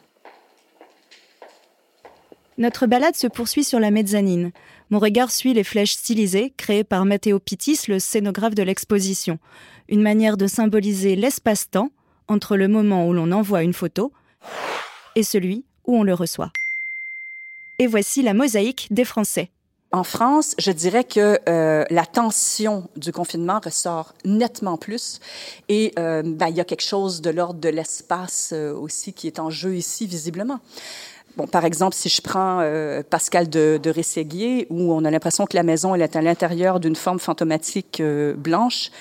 Notre 2.60 2.88
balade 2.88 3.16
se 3.16 3.28
poursuit 3.28 3.64
sur 3.64 3.80
la 3.80 3.90
mezzanine. 3.90 4.52
Mon 4.90 5.00
regard 5.00 5.32
suit 5.32 5.54
les 5.54 5.64
flèches 5.64 5.94
stylisées 5.94 6.54
créées 6.58 6.84
par 6.84 7.06
Matteo 7.06 7.40
Pitis, 7.40 7.80
le 7.88 8.00
scénographe 8.00 8.54
de 8.54 8.64
l'exposition. 8.64 9.40
Une 9.88 10.02
manière 10.02 10.36
de 10.36 10.46
symboliser 10.46 11.16
l'espace-temps 11.16 11.90
entre 12.28 12.58
le 12.58 12.68
moment 12.68 13.08
où 13.08 13.14
l'on 13.14 13.32
envoie 13.32 13.64
une 13.64 13.74
photo 13.74 14.12
et 15.16 15.24
celui 15.24 15.66
où 15.86 15.98
on 15.98 16.04
le 16.04 16.14
reçoit. 16.14 16.52
Et 17.80 17.88
voici 17.88 18.22
la 18.22 18.34
mosaïque 18.34 18.88
des 18.92 19.06
Français. 19.06 19.50
En 19.92 20.04
France, 20.04 20.54
je 20.60 20.72
dirais 20.72 21.04
que 21.04 21.40
euh, 21.50 21.84
la 21.90 22.06
tension 22.06 22.88
du 22.96 23.12
confinement 23.12 23.60
ressort 23.64 24.14
nettement 24.24 24.78
plus 24.78 25.20
et 25.68 25.94
euh, 25.98 26.22
ben, 26.24 26.48
il 26.48 26.56
y 26.56 26.62
a 26.62 26.64
quelque 26.64 26.84
chose 26.84 27.22
de 27.22 27.32
l'ordre 27.32 27.60
de 27.60 27.70
l'espace 27.70 28.52
euh, 28.54 28.72
aussi 28.72 29.14
qui 29.14 29.26
est 29.26 29.40
en 29.40 29.50
jeu 29.50 29.76
ici 29.76 30.06
visiblement. 30.06 30.60
Bon, 31.38 31.48
par 31.48 31.66
exemple, 31.66 31.96
si 31.96 32.10
je 32.10 32.22
prends 32.22 32.62
Pascal 33.10 33.50
de, 33.50 33.80
de 33.82 33.90
Rességuier, 33.90 34.68
où 34.70 34.92
on 34.92 35.06
a 35.06 35.12
l'impression 35.12 35.46
que 35.46 35.56
la 35.56 35.64
maison 35.64 35.96
elle 35.96 36.02
est 36.02 36.16
à 36.16 36.22
l'intérieur 36.22 36.80
d'une 36.80 36.96
forme 36.96 37.20
fantomatique 37.20 38.02
blanche, 38.36 38.92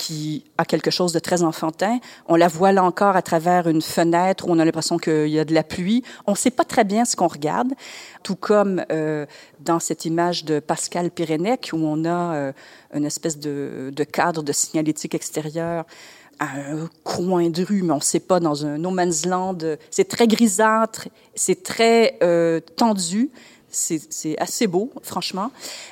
qui 0.00 0.44
a 0.56 0.64
quelque 0.64 0.90
chose 0.90 1.12
de 1.12 1.18
très 1.18 1.42
enfantin. 1.42 1.98
On 2.26 2.34
la 2.34 2.48
voit 2.48 2.72
là 2.72 2.82
encore 2.82 3.16
à 3.16 3.22
travers 3.22 3.68
une 3.68 3.82
fenêtre 3.82 4.48
où 4.48 4.50
on 4.50 4.58
a 4.58 4.64
l'impression 4.64 4.96
qu'il 4.96 5.28
y 5.28 5.38
a 5.38 5.44
de 5.44 5.52
la 5.52 5.62
pluie. 5.62 6.02
On 6.26 6.32
ne 6.32 6.36
sait 6.38 6.50
pas 6.50 6.64
très 6.64 6.84
bien 6.84 7.04
ce 7.04 7.16
qu'on 7.16 7.26
regarde, 7.26 7.74
tout 8.22 8.34
comme 8.34 8.82
euh, 8.90 9.26
dans 9.60 9.78
cette 9.78 10.06
image 10.06 10.46
de 10.46 10.58
Pascal 10.58 11.10
Pyrénèque 11.10 11.72
où 11.74 11.76
on 11.76 12.06
a 12.06 12.34
euh, 12.34 12.52
une 12.94 13.04
espèce 13.04 13.38
de, 13.38 13.92
de 13.94 14.04
cadre 14.04 14.42
de 14.42 14.52
signalétique 14.52 15.14
extérieure 15.14 15.84
à 16.38 16.46
un 16.46 16.88
coin 17.04 17.50
de 17.50 17.62
rue, 17.62 17.82
mais 17.82 17.92
on 17.92 17.96
ne 17.96 18.00
sait 18.00 18.20
pas, 18.20 18.40
dans 18.40 18.64
un 18.64 18.78
no 18.78 18.90
man's 18.90 19.26
land. 19.26 19.58
C'est 19.90 20.08
très 20.08 20.26
grisâtre, 20.26 21.08
c'est 21.34 21.62
très 21.62 22.16
euh, 22.22 22.60
tendu 22.76 23.28
c'est 23.70 24.38
assez 24.38 24.66
beau, 24.66 24.90
franchement. 25.02 25.50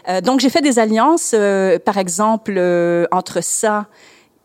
Euh, 0.09 0.21
donc, 0.21 0.41
j'ai 0.41 0.51
fait 0.51 0.61
des 0.61 0.79
alliances, 0.79 1.33
euh, 1.35 1.79
par 1.79 1.99
exemple, 1.99 2.55
euh, 2.57 3.07
entre 3.13 3.43
ça 3.43 3.87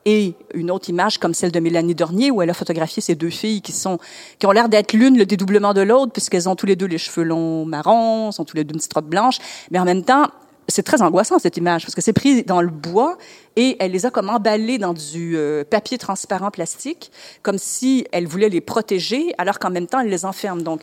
et 0.06 0.34
une 0.54 0.70
autre 0.70 0.90
image 0.90 1.18
comme 1.18 1.34
celle 1.34 1.52
de 1.52 1.60
Mélanie 1.60 1.96
Dornier, 1.96 2.30
où 2.30 2.42
elle 2.42 2.50
a 2.50 2.54
photographié 2.54 3.02
ces 3.02 3.16
deux 3.16 3.30
filles 3.30 3.62
qui 3.62 3.72
sont 3.72 4.00
qui 4.38 4.46
ont 4.46 4.52
l'air 4.52 4.68
d'être 4.68 4.92
l'une 4.92 5.18
le 5.18 5.26
dédoublement 5.26 5.74
de 5.74 5.82
l'autre, 5.82 6.12
puisqu'elles 6.12 6.50
ont 6.50 6.56
tous 6.56 6.66
les 6.66 6.76
deux 6.76 6.88
les 6.88 6.98
cheveux 6.98 7.24
longs 7.24 7.66
marrons, 7.66 8.32
sont 8.34 8.44
tous 8.44 8.58
les 8.58 8.66
deux 8.66 8.74
une 8.74 8.80
petite 8.80 8.94
robe 8.94 9.08
blanche, 9.08 9.38
mais 9.72 9.80
en 9.80 9.86
même 9.86 10.04
temps, 10.04 10.28
c'est 10.68 10.84
très 10.84 11.02
angoissant 11.02 11.40
cette 11.40 11.58
image 11.58 11.84
parce 11.84 11.96
que 11.96 12.02
c'est 12.02 12.14
pris 12.14 12.44
dans 12.44 12.62
le 12.62 12.70
bois 12.70 13.18
et 13.56 13.76
elle 13.80 13.92
les 13.92 14.06
a 14.06 14.12
comme 14.12 14.30
emballés 14.30 14.78
dans 14.78 14.94
du 14.94 15.38
euh, 15.38 15.64
papier 15.64 15.98
transparent 15.98 16.52
plastique, 16.52 17.12
comme 17.42 17.58
si 17.58 18.08
elle 18.12 18.28
voulait 18.28 18.50
les 18.50 18.62
protéger, 18.62 19.34
alors 19.38 19.60
qu'en 19.60 19.70
même 19.70 19.88
temps 19.88 20.00
elle 20.00 20.10
les 20.10 20.26
enferme. 20.26 20.64
Donc 20.64 20.82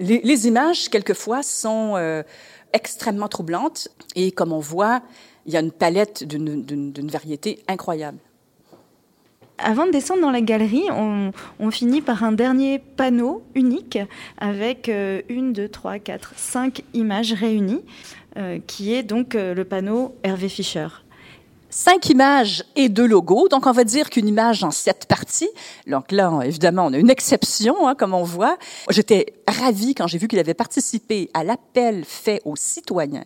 les, 0.00 0.46
images 0.46 0.88
quelquefois 0.88 1.42
sont 1.42 1.94
euh, 1.96 2.22
extrêmement 2.72 3.28
troublantes 3.28 3.88
et 4.14 4.32
comme 4.32 4.52
on 4.52 4.58
voit, 4.58 5.02
il 5.46 5.52
y 5.52 5.56
a 5.56 5.60
une 5.60 5.72
palette 5.72 6.24
d'une 6.24 7.08
variété 7.10 7.62
incroyable. 7.68 8.18
Avant 9.58 9.86
de 9.86 9.92
descendre 9.92 10.22
dans 10.22 10.30
la 10.30 10.40
galerie, 10.40 10.88
on, 10.90 11.70
finit 11.70 12.00
par 12.00 12.24
un 12.24 12.32
dernier 12.32 12.80
panneau 12.80 13.44
unique 13.54 13.98
avec 14.38 14.88
euh, 14.88 15.22
une, 15.28 15.52
deux, 15.52 15.68
trois, 15.68 15.98
quatre, 15.98 16.32
cinq 16.36 16.82
images 16.94 17.32
réunies, 17.32 17.84
euh, 18.36 18.58
qui 18.66 18.92
est 18.92 19.04
donc 19.04 19.34
le 19.34 19.62
panneau 19.64 20.16
Hervé 20.24 20.48
Fischer 20.48 20.88
cinq 21.72 22.10
images 22.10 22.62
et 22.76 22.88
deux 22.88 23.06
logos. 23.06 23.48
Donc, 23.48 23.66
on 23.66 23.72
va 23.72 23.82
dire 23.82 24.10
qu'une 24.10 24.28
image 24.28 24.62
en 24.62 24.70
sept 24.70 25.06
parties. 25.06 25.50
Donc 25.88 26.12
là, 26.12 26.40
évidemment, 26.44 26.86
on 26.86 26.92
a 26.92 26.98
une 26.98 27.10
exception, 27.10 27.88
hein, 27.88 27.96
comme 27.96 28.14
on 28.14 28.22
voit. 28.22 28.56
J'étais 28.90 29.34
ravie 29.48 29.96
quand 29.96 30.06
j'ai 30.06 30.18
vu 30.18 30.28
qu'il 30.28 30.38
avait 30.38 30.54
participé 30.54 31.30
à 31.34 31.42
l'appel 31.42 32.04
fait 32.04 32.40
aux 32.44 32.56
citoyens 32.56 33.24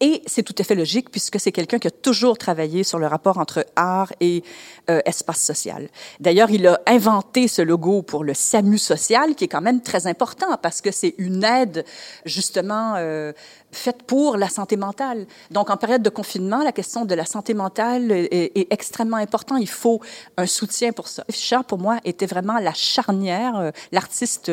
et 0.00 0.22
c'est 0.26 0.42
tout 0.42 0.54
à 0.58 0.64
fait 0.64 0.74
logique 0.74 1.10
puisque 1.10 1.40
c'est 1.40 1.52
quelqu'un 1.52 1.78
qui 1.78 1.88
a 1.88 1.90
toujours 1.90 2.38
travaillé 2.38 2.84
sur 2.84 2.98
le 2.98 3.06
rapport 3.06 3.38
entre 3.38 3.66
art 3.76 4.12
et 4.20 4.42
euh, 4.90 5.00
espace 5.06 5.40
social. 5.40 5.88
D'ailleurs, 6.20 6.50
il 6.50 6.66
a 6.66 6.80
inventé 6.86 7.48
ce 7.48 7.62
logo 7.62 8.02
pour 8.02 8.24
le 8.24 8.34
SAMU 8.34 8.78
social, 8.78 9.34
qui 9.34 9.44
est 9.44 9.48
quand 9.48 9.60
même 9.60 9.80
très 9.80 10.06
important 10.06 10.56
parce 10.60 10.80
que 10.80 10.90
c'est 10.90 11.14
une 11.18 11.44
aide 11.44 11.84
justement 12.24 12.94
euh, 12.96 13.32
faite 13.72 14.02
pour 14.02 14.36
la 14.36 14.48
santé 14.48 14.76
mentale. 14.76 15.26
Donc, 15.50 15.70
en 15.70 15.76
période 15.76 16.02
de 16.02 16.10
confinement, 16.10 16.62
la 16.62 16.72
question 16.72 17.04
de 17.04 17.14
la 17.14 17.24
santé 17.24 17.54
mentale 17.54 18.10
est, 18.12 18.52
est 18.54 18.72
extrêmement 18.72 19.16
importante. 19.16 19.58
Il 19.60 19.68
faut 19.68 20.00
un 20.36 20.46
soutien 20.46 20.92
pour 20.92 21.08
ça. 21.08 21.24
Fischer, 21.30 21.60
pour 21.66 21.78
moi, 21.78 21.98
était 22.04 22.26
vraiment 22.26 22.58
la 22.58 22.72
charnière, 22.74 23.56
euh, 23.56 23.70
l'artiste 23.92 24.50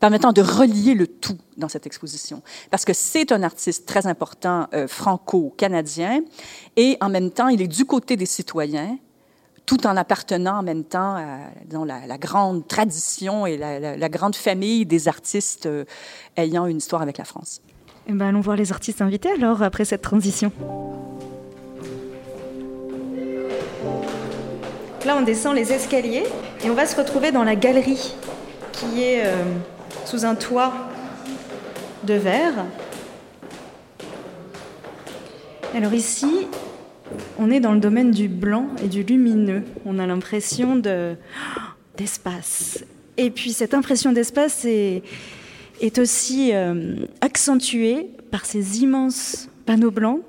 permettant 0.00 0.32
de 0.32 0.42
relier 0.42 0.94
le 0.94 1.06
tout 1.06 1.38
dans 1.56 1.68
cette 1.68 1.86
exposition. 1.86 2.42
Parce 2.70 2.84
que 2.84 2.92
c'est 2.92 3.32
un 3.32 3.42
artiste 3.42 3.86
très 3.86 4.06
important 4.06 4.68
euh, 4.74 4.86
franco-canadien 4.88 6.20
et 6.76 6.96
en 7.00 7.08
même 7.08 7.30
temps, 7.30 7.48
il 7.48 7.62
est 7.62 7.68
du 7.68 7.84
côté 7.84 8.16
des 8.16 8.26
citoyens 8.26 8.98
tout 9.64 9.86
en 9.86 9.96
appartenant 9.96 10.58
en 10.58 10.62
même 10.62 10.84
temps 10.84 11.16
à 11.16 12.06
la, 12.06 12.18
grande 12.18 12.68
tradition 12.68 13.46
et 13.46 13.56
la, 13.56 14.08
grande 14.08 14.36
famille 14.36 14.86
des 14.86 15.08
artistes 15.08 15.68
ayant 16.36 16.66
une 16.66 16.76
histoire 16.76 17.02
avec 17.02 17.18
la 17.18 17.24
France. 17.24 17.60
Eh 18.08 18.12
ben, 18.12 18.28
allons 18.28 18.40
voir 18.40 18.56
les 18.56 18.70
artistes 18.70 19.02
invités 19.02 19.30
alors 19.32 19.64
après 19.64 19.84
cette 19.84 20.02
transition. 20.02 20.52
Là, 25.04 25.16
on 25.16 25.22
descend 25.22 25.54
les 25.54 25.72
escaliers 25.72 26.24
et 26.64 26.70
on 26.70 26.74
va 26.74 26.86
se 26.86 26.96
retrouver 26.96 27.32
dans 27.32 27.44
la 27.44 27.54
galerie 27.54 28.14
qui 28.72 29.02
est 29.02 29.24
euh, 29.24 29.44
sous 30.04 30.24
un 30.24 30.34
toit 30.34 30.72
de 32.04 32.14
verre. 32.14 32.64
Alors 35.74 35.94
ici, 35.94 36.46
on 37.38 37.50
est 37.50 37.60
dans 37.60 37.72
le 37.72 37.80
domaine 37.80 38.10
du 38.10 38.28
blanc 38.28 38.68
et 38.82 38.88
du 38.88 39.02
lumineux. 39.02 39.62
On 39.84 39.98
a 39.98 40.06
l'impression 40.06 40.76
de 40.76 41.14
d'espace. 41.96 42.84
Et 43.16 43.30
puis 43.30 43.52
cette 43.52 43.74
impression 43.74 44.12
d'espace 44.12 44.64
est 44.66 45.98
aussi 45.98 46.50
euh, 46.52 46.96
accentué 47.20 48.08
par 48.30 48.44
ces 48.44 48.82
immenses 48.82 49.48
panneaux 49.64 49.90
blancs, 49.90 50.20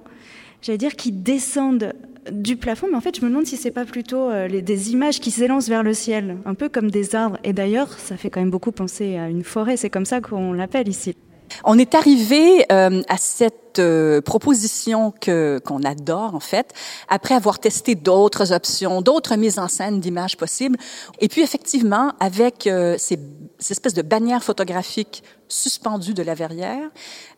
j'allais 0.61 0.77
dire, 0.77 0.95
qui 0.95 1.11
descendent 1.11 1.93
du 2.31 2.57
plafond, 2.57 2.87
mais 2.89 2.97
en 2.97 3.01
fait, 3.01 3.17
je 3.17 3.25
me 3.25 3.29
demande 3.29 3.45
si 3.45 3.57
c'est 3.57 3.71
pas 3.71 3.85
plutôt 3.85 4.29
euh, 4.29 4.61
des 4.61 4.91
images 4.91 5.19
qui 5.19 5.31
s'élancent 5.31 5.69
vers 5.69 5.83
le 5.83 5.93
ciel, 5.93 6.37
un 6.45 6.53
peu 6.53 6.69
comme 6.69 6.91
des 6.91 7.15
arbres. 7.15 7.37
Et 7.43 7.53
d'ailleurs, 7.53 7.97
ça 7.99 8.17
fait 8.17 8.29
quand 8.29 8.39
même 8.39 8.49
beaucoup 8.49 8.71
penser 8.71 9.17
à 9.17 9.29
une 9.29 9.43
forêt, 9.43 9.77
c'est 9.77 9.89
comme 9.89 10.05
ça 10.05 10.21
qu'on 10.21 10.53
l'appelle 10.53 10.87
ici. 10.87 11.15
On 11.63 11.77
est 11.77 11.95
arrivé 11.95 12.65
euh, 12.71 13.01
à 13.07 13.17
cette 13.17 13.79
euh, 13.79 14.21
proposition 14.21 15.13
qu'on 15.21 15.83
adore 15.83 16.35
en 16.35 16.39
fait 16.39 16.73
après 17.09 17.35
avoir 17.35 17.59
testé 17.59 17.95
d'autres 17.95 18.53
options, 18.53 19.01
d'autres 19.01 19.35
mises 19.35 19.59
en 19.59 19.67
scène 19.67 19.99
d'images 19.99 20.37
possibles. 20.37 20.77
Et 21.19 21.27
puis 21.27 21.41
effectivement, 21.41 22.13
avec 22.19 22.67
euh, 22.67 22.95
ces, 22.97 23.19
ces, 23.59 23.73
espèces 23.73 23.93
de 23.93 24.01
bannières 24.01 24.43
photographiques 24.43 25.23
suspendues 25.47 26.13
de 26.13 26.23
la 26.23 26.33
verrière, 26.33 26.89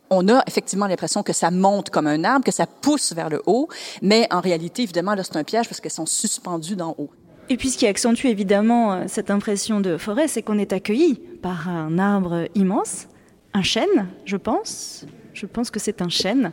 on 0.09 0.27
a 0.27 0.43
effectivement 0.47 0.87
l'impression 0.87 1.21
que 1.21 1.33
ça 1.33 1.51
monte 1.51 1.89
comme 1.89 2.07
un 2.07 2.23
arbre, 2.23 2.43
que 2.43 2.51
ça 2.51 2.65
pousse 2.65 3.13
vers 3.13 3.29
le 3.29 3.41
haut, 3.45 3.67
mais 4.01 4.27
en 4.31 4.41
réalité, 4.41 4.83
évidemment, 4.83 5.13
là, 5.13 5.23
c'est 5.23 5.37
un 5.37 5.43
piège 5.43 5.67
parce 5.67 5.79
qu'elles 5.79 5.91
sont 5.91 6.07
suspendues 6.07 6.75
d'en 6.75 6.95
haut. 6.97 7.11
Et 7.49 7.57
puis 7.57 7.69
ce 7.69 7.77
qui 7.77 7.87
accentue 7.87 8.27
évidemment 8.27 9.07
cette 9.07 9.31
impression 9.31 9.79
de 9.79 9.97
forêt, 9.97 10.27
c'est 10.27 10.43
qu'on 10.43 10.59
est 10.59 10.71
accueilli 10.71 11.15
par 11.41 11.67
un 11.67 11.97
arbre 11.97 12.45
immense 12.53 13.07
un 13.53 13.63
chêne, 13.63 14.07
je 14.25 14.37
pense. 14.37 15.05
Je 15.33 15.45
pense 15.45 15.71
que 15.71 15.79
c'est 15.79 16.01
un 16.01 16.09
chêne, 16.09 16.51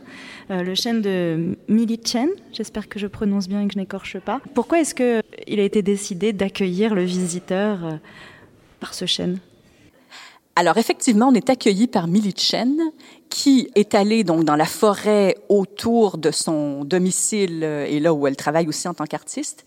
euh, 0.49 0.63
le 0.63 0.73
chêne 0.73 1.01
de 1.01 1.55
Chen. 2.05 2.29
J'espère 2.53 2.87
que 2.87 2.99
je 2.99 3.07
prononce 3.07 3.49
bien 3.49 3.61
et 3.61 3.67
que 3.67 3.73
je 3.73 3.79
n'écorche 3.79 4.17
pas. 4.19 4.39
Pourquoi 4.53 4.79
est-ce 4.79 4.95
qu'il 4.95 5.59
a 5.59 5.63
été 5.63 5.81
décidé 5.81 6.31
d'accueillir 6.31 6.95
le 6.95 7.03
visiteur 7.03 7.85
euh, 7.85 7.91
par 8.79 8.93
ce 8.93 9.05
chêne? 9.05 9.39
Alors 10.57 10.79
effectivement, 10.79 11.27
on 11.27 11.35
est 11.35 11.51
accueilli 11.51 11.85
par 11.85 12.07
Chen, 12.35 12.79
qui 13.29 13.69
est 13.75 13.93
allée 13.93 14.23
donc 14.23 14.43
dans 14.43 14.55
la 14.55 14.65
forêt 14.65 15.37
autour 15.49 16.17
de 16.17 16.31
son 16.31 16.83
domicile 16.83 17.59
euh, 17.63 17.85
et 17.85 17.99
là 17.99 18.11
où 18.11 18.25
elle 18.25 18.35
travaille 18.35 18.67
aussi 18.67 18.87
en 18.87 18.95
tant 18.95 19.05
qu'artiste. 19.05 19.65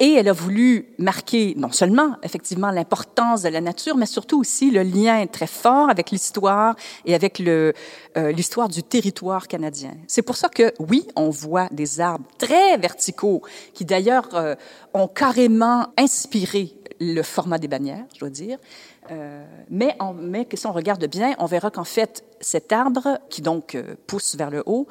Et 0.00 0.14
elle 0.14 0.28
a 0.28 0.32
voulu 0.32 0.86
marquer 0.98 1.54
non 1.56 1.70
seulement 1.70 2.16
effectivement 2.22 2.70
l'importance 2.70 3.42
de 3.42 3.48
la 3.48 3.60
nature, 3.60 3.96
mais 3.96 4.06
surtout 4.06 4.40
aussi 4.40 4.70
le 4.70 4.82
lien 4.82 5.26
très 5.26 5.46
fort 5.46 5.88
avec 5.88 6.10
l'histoire 6.10 6.74
et 7.04 7.14
avec 7.14 7.40
euh, 7.40 7.72
l'histoire 8.16 8.68
du 8.68 8.82
territoire 8.82 9.48
canadien. 9.48 9.92
C'est 10.06 10.22
pour 10.22 10.36
ça 10.36 10.48
que 10.48 10.72
oui, 10.78 11.06
on 11.16 11.30
voit 11.30 11.68
des 11.70 12.00
arbres 12.00 12.26
très 12.38 12.76
verticaux 12.76 13.42
qui 13.72 13.84
d'ailleurs 13.84 14.28
euh, 14.34 14.54
ont 14.92 15.08
carrément 15.08 15.86
inspiré 15.96 16.74
le 17.00 17.22
format 17.22 17.58
des 17.58 17.68
bannières, 17.68 18.04
je 18.14 18.20
dois 18.20 18.30
dire. 18.30 18.58
Euh, 19.10 19.44
mais, 19.68 19.96
on, 20.00 20.14
mais 20.14 20.46
si 20.54 20.66
on 20.66 20.72
regarde 20.72 21.04
bien, 21.06 21.34
on 21.38 21.46
verra 21.46 21.70
qu'en 21.70 21.84
fait, 21.84 22.24
cet 22.40 22.72
arbre, 22.72 23.18
qui 23.28 23.42
donc 23.42 23.74
euh, 23.74 23.94
pousse 24.06 24.34
vers 24.36 24.50
le 24.50 24.62
haut, 24.66 24.86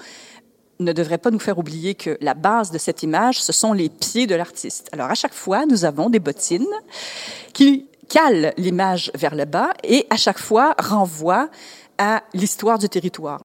ne 0.80 0.92
devrait 0.94 1.18
pas 1.18 1.32
nous 1.32 1.40
faire 1.40 1.58
oublier 1.58 1.96
que 1.96 2.18
la 2.22 2.34
base 2.34 2.72
de 2.72 2.78
cette 2.78 3.04
image, 3.04 3.42
ce 3.42 3.54
sont 3.54 3.74
les 3.74 3.90
pieds 3.90 4.28
de 4.28 4.36
l'artiste. 4.36 4.90
Alors, 4.92 5.10
à 5.10 5.16
chaque 5.16 5.34
fois, 5.34 5.66
nous 5.66 5.86
avons 5.86 6.10
des 6.10 6.20
bottines 6.20 6.66
qui 7.54 7.88
calent 8.10 8.54
l'image 8.58 9.12
vers 9.16 9.36
le 9.36 9.46
bas 9.46 9.72
et 9.84 10.06
à 10.10 10.18
chaque 10.18 10.40
fois 10.40 10.76
renvoient 10.80 11.50
à 11.98 12.24
l'histoire 12.34 12.80
du 12.80 12.90
territoire. 12.90 13.42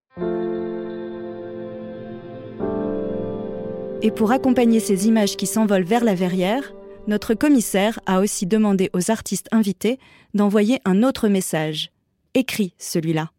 Et 4.00 4.10
pour 4.10 4.30
accompagner 4.30 4.80
ces 4.80 5.08
images 5.08 5.36
qui 5.36 5.46
s'envolent 5.46 5.82
vers 5.82 6.04
la 6.04 6.14
verrière, 6.14 6.72
notre 7.08 7.34
commissaire 7.34 7.98
a 8.06 8.20
aussi 8.20 8.46
demandé 8.46 8.90
aux 8.92 9.10
artistes 9.10 9.48
invités 9.50 9.98
d'envoyer 10.34 10.80
un 10.84 11.02
autre 11.02 11.28
message. 11.28 11.90
Écrit 12.34 12.74
celui-là. 12.78 13.30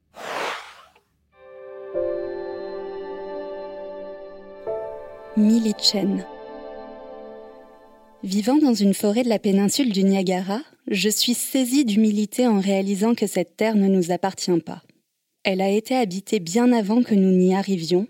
Vivant 8.23 8.57
dans 8.57 8.73
une 8.73 8.93
forêt 8.93 9.23
de 9.23 9.29
la 9.29 9.39
péninsule 9.39 9.93
du 9.93 10.03
Niagara, 10.03 10.59
je 10.87 11.07
suis 11.07 11.33
saisie 11.33 11.85
d'humilité 11.85 12.45
en 12.45 12.59
réalisant 12.59 13.15
que 13.15 13.25
cette 13.25 13.55
terre 13.55 13.75
ne 13.75 13.87
nous 13.87 14.11
appartient 14.11 14.59
pas. 14.59 14.83
Elle 15.45 15.61
a 15.61 15.69
été 15.69 15.95
habitée 15.95 16.41
bien 16.41 16.73
avant 16.73 17.03
que 17.03 17.15
nous 17.15 17.31
n'y 17.31 17.55
arrivions, 17.55 18.07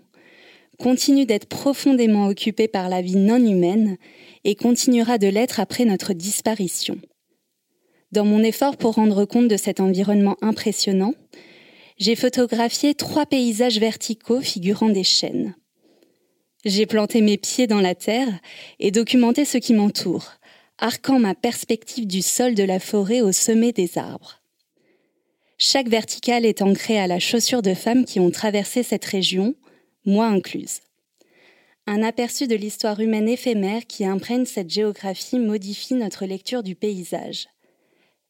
continue 0.76 1.24
d'être 1.24 1.46
profondément 1.46 2.26
occupée 2.26 2.66
par 2.66 2.88
la 2.88 3.00
vie 3.00 3.16
non 3.16 3.36
humaine 3.36 3.96
et 4.42 4.56
continuera 4.56 5.18
de 5.18 5.28
l'être 5.28 5.60
après 5.60 5.84
notre 5.84 6.14
disparition. 6.14 6.98
Dans 8.10 8.24
mon 8.24 8.42
effort 8.42 8.76
pour 8.76 8.94
rendre 8.94 9.24
compte 9.24 9.46
de 9.46 9.56
cet 9.56 9.78
environnement 9.78 10.36
impressionnant, 10.42 11.14
j'ai 11.96 12.16
photographié 12.16 12.94
trois 12.96 13.26
paysages 13.26 13.78
verticaux 13.78 14.40
figurant 14.40 14.88
des 14.88 15.04
chênes. 15.04 15.54
J'ai 16.64 16.84
planté 16.84 17.22
mes 17.22 17.38
pieds 17.38 17.66
dans 17.66 17.80
la 17.80 17.94
terre 17.94 18.28
et 18.78 18.90
documenté 18.90 19.46
ce 19.46 19.56
qui 19.56 19.72
m'entoure, 19.72 20.32
arquant 20.78 21.18
ma 21.18 21.34
perspective 21.34 22.06
du 22.06 22.20
sol 22.20 22.54
de 22.54 22.64
la 22.64 22.78
forêt 22.78 23.22
au 23.22 23.32
sommet 23.32 23.72
des 23.72 23.96
arbres. 23.96 24.42
Chaque 25.56 25.88
verticale 25.88 26.44
est 26.44 26.60
ancrée 26.60 26.98
à 26.98 27.06
la 27.06 27.18
chaussure 27.18 27.62
de 27.62 27.72
femmes 27.72 28.04
qui 28.04 28.20
ont 28.20 28.30
traversé 28.30 28.82
cette 28.82 29.04
région, 29.06 29.54
moi 30.04 30.26
incluse. 30.26 30.80
Un 31.86 32.02
aperçu 32.02 32.46
de 32.46 32.54
l'histoire 32.56 33.00
humaine 33.00 33.28
éphémère 33.28 33.86
qui 33.86 34.04
imprègne 34.04 34.44
cette 34.44 34.70
géographie 34.70 35.38
modifie 35.38 35.94
notre 35.94 36.26
lecture 36.26 36.62
du 36.62 36.74
paysage. 36.74 37.48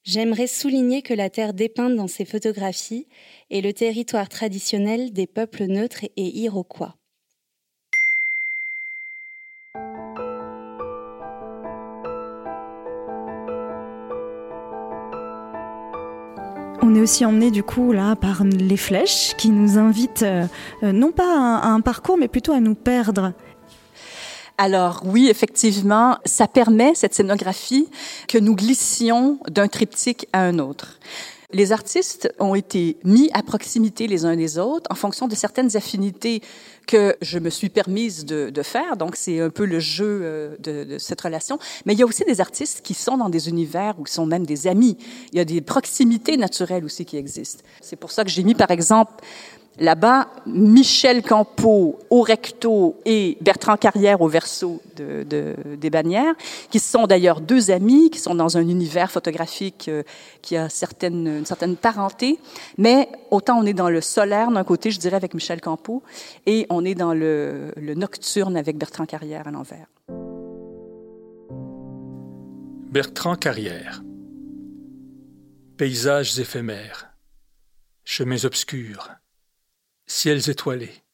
J'aimerais 0.04 0.46
souligner 0.46 1.02
que 1.02 1.14
la 1.14 1.30
terre 1.30 1.52
dépeinte 1.52 1.96
dans 1.96 2.08
ces 2.08 2.24
photographies 2.24 3.06
est 3.50 3.60
le 3.60 3.72
territoire 3.72 4.28
traditionnel 4.28 5.12
des 5.12 5.26
peuples 5.26 5.64
neutres 5.64 6.04
et 6.16 6.38
iroquois. 6.38 6.99
On 16.90 16.96
est 16.96 17.00
aussi 17.00 17.24
emmené 17.24 17.52
du 17.52 17.62
coup 17.62 17.92
là 17.92 18.16
par 18.16 18.42
les 18.42 18.76
flèches 18.76 19.36
qui 19.38 19.50
nous 19.50 19.78
invitent 19.78 20.24
euh, 20.24 20.46
euh, 20.82 20.90
non 20.90 21.12
pas 21.12 21.60
à 21.60 21.68
un, 21.68 21.80
parcours 21.80 22.18
mais 22.18 22.26
plutôt 22.26 22.50
à 22.50 22.58
nous 22.58 22.74
perdre. 22.74 23.32
Alors 24.58 25.02
oui, 25.04 25.28
effectivement, 25.30 26.18
ça 26.24 26.48
permet, 26.48 26.96
cette 26.96 27.14
scénographie, 27.14 27.88
que 28.26 28.38
nous 28.38 28.56
glissions 28.56 29.38
d'un 29.48 29.68
triptyque 29.68 30.26
à 30.32 30.40
un 30.40 30.58
autre. 30.58 30.98
Les 31.52 31.72
artistes 31.72 32.32
ont 32.38 32.54
été 32.54 32.96
mis 33.02 33.30
à 33.32 33.42
proximité 33.42 34.06
les 34.06 34.24
uns 34.24 34.36
des 34.36 34.58
autres 34.58 34.86
en 34.90 34.94
fonction 34.94 35.26
de 35.26 35.34
certaines 35.34 35.76
affinités 35.76 36.42
que 36.86 37.16
je 37.22 37.38
me 37.38 37.50
suis 37.50 37.68
permise 37.68 38.24
de, 38.24 38.50
de 38.50 38.62
faire. 38.62 38.96
Donc, 38.96 39.16
c'est 39.16 39.40
un 39.40 39.50
peu 39.50 39.64
le 39.64 39.80
jeu 39.80 40.20
euh, 40.22 40.56
de, 40.58 40.84
de, 40.84 40.98
cette 40.98 41.20
relation. 41.20 41.58
Mais 41.86 41.92
il 41.92 41.98
y 41.98 42.02
a 42.02 42.06
aussi 42.06 42.24
des 42.24 42.40
artistes 42.40 42.82
qui 42.82 42.94
sont 42.94 43.16
dans 43.16 43.28
des 43.28 43.48
univers 43.48 43.94
où 43.98 44.04
ils 44.06 44.10
sont 44.10 44.26
même 44.26 44.46
des 44.46 44.66
amis. 44.66 44.96
Il 45.32 45.38
y 45.38 45.40
a 45.40 45.44
des 45.44 45.60
proximités 45.60 46.36
naturelles 46.36 46.84
aussi 46.84 47.04
qui 47.04 47.16
existent. 47.16 47.62
C'est 47.80 47.96
pour 47.96 48.12
ça 48.12 48.24
que 48.24 48.30
j'ai 48.30 48.42
mis, 48.42 48.54
par 48.54 48.70
exemple, 48.70 49.12
Là-bas, 49.80 50.28
Michel 50.44 51.22
Campeau 51.22 51.98
au 52.10 52.20
recto 52.20 53.00
et 53.06 53.38
Bertrand 53.40 53.78
Carrière 53.78 54.20
au 54.20 54.28
verso 54.28 54.82
de, 54.94 55.22
de, 55.22 55.56
des 55.76 55.88
bannières, 55.88 56.34
qui 56.70 56.78
sont 56.78 57.06
d'ailleurs 57.06 57.40
deux 57.40 57.70
amis, 57.70 58.10
qui 58.10 58.18
sont 58.18 58.34
dans 58.34 58.58
un 58.58 58.68
univers 58.68 59.10
photographique 59.10 59.86
euh, 59.88 60.02
qui 60.42 60.58
a 60.58 60.68
une 61.02 61.46
certaine 61.46 61.76
parenté. 61.76 62.38
Mais 62.76 63.08
autant 63.30 63.58
on 63.58 63.64
est 63.64 63.72
dans 63.72 63.88
le 63.88 64.02
solaire 64.02 64.50
d'un 64.50 64.64
côté, 64.64 64.90
je 64.90 64.98
dirais, 64.98 65.16
avec 65.16 65.32
Michel 65.32 65.62
Campeau, 65.62 66.02
et 66.44 66.66
on 66.68 66.84
est 66.84 66.94
dans 66.94 67.14
le 67.14 67.72
nocturne 67.96 68.58
avec 68.58 68.76
Bertrand 68.76 69.06
Carrière 69.06 69.48
à 69.48 69.50
l'envers. 69.50 69.86
Bertrand 72.90 73.36
Carrière. 73.36 74.02
Paysages 75.78 76.38
éphémères. 76.38 77.14
Chemins 78.04 78.44
obscurs 78.44 79.19
ciels 80.10 80.50
étoilés. 80.50 81.04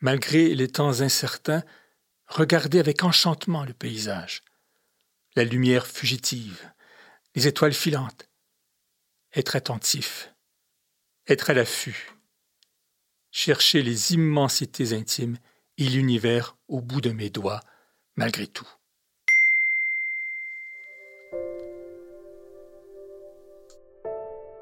Malgré 0.00 0.54
les 0.54 0.68
temps 0.68 1.02
incertains, 1.02 1.62
regardez 2.26 2.78
avec 2.78 3.04
enchantement 3.04 3.64
le 3.64 3.74
paysage, 3.74 4.42
la 5.36 5.44
lumière 5.44 5.86
fugitive, 5.86 6.72
les 7.34 7.46
étoiles 7.46 7.74
filantes. 7.74 8.28
Être 9.34 9.54
attentif, 9.54 10.32
être 11.26 11.50
à 11.50 11.52
l'affût, 11.52 12.16
chercher 13.30 13.82
les 13.82 14.14
immensités 14.14 14.94
intimes 14.94 15.36
et 15.76 15.90
l'univers 15.90 16.56
au 16.68 16.80
bout 16.80 17.02
de 17.02 17.10
mes 17.10 17.28
doigts, 17.28 17.60
malgré 18.16 18.46
tout. 18.46 18.68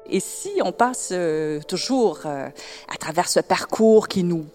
Et 0.09 0.19
si 0.19 0.51
on 0.63 0.71
passe 0.71 1.09
euh, 1.11 1.59
toujours 1.67 2.21
euh, 2.25 2.49
à 2.93 2.97
travers 2.97 3.27
ce 3.27 3.39
parcours 3.39 4.07
qui 4.07 4.23
nous 4.23 4.45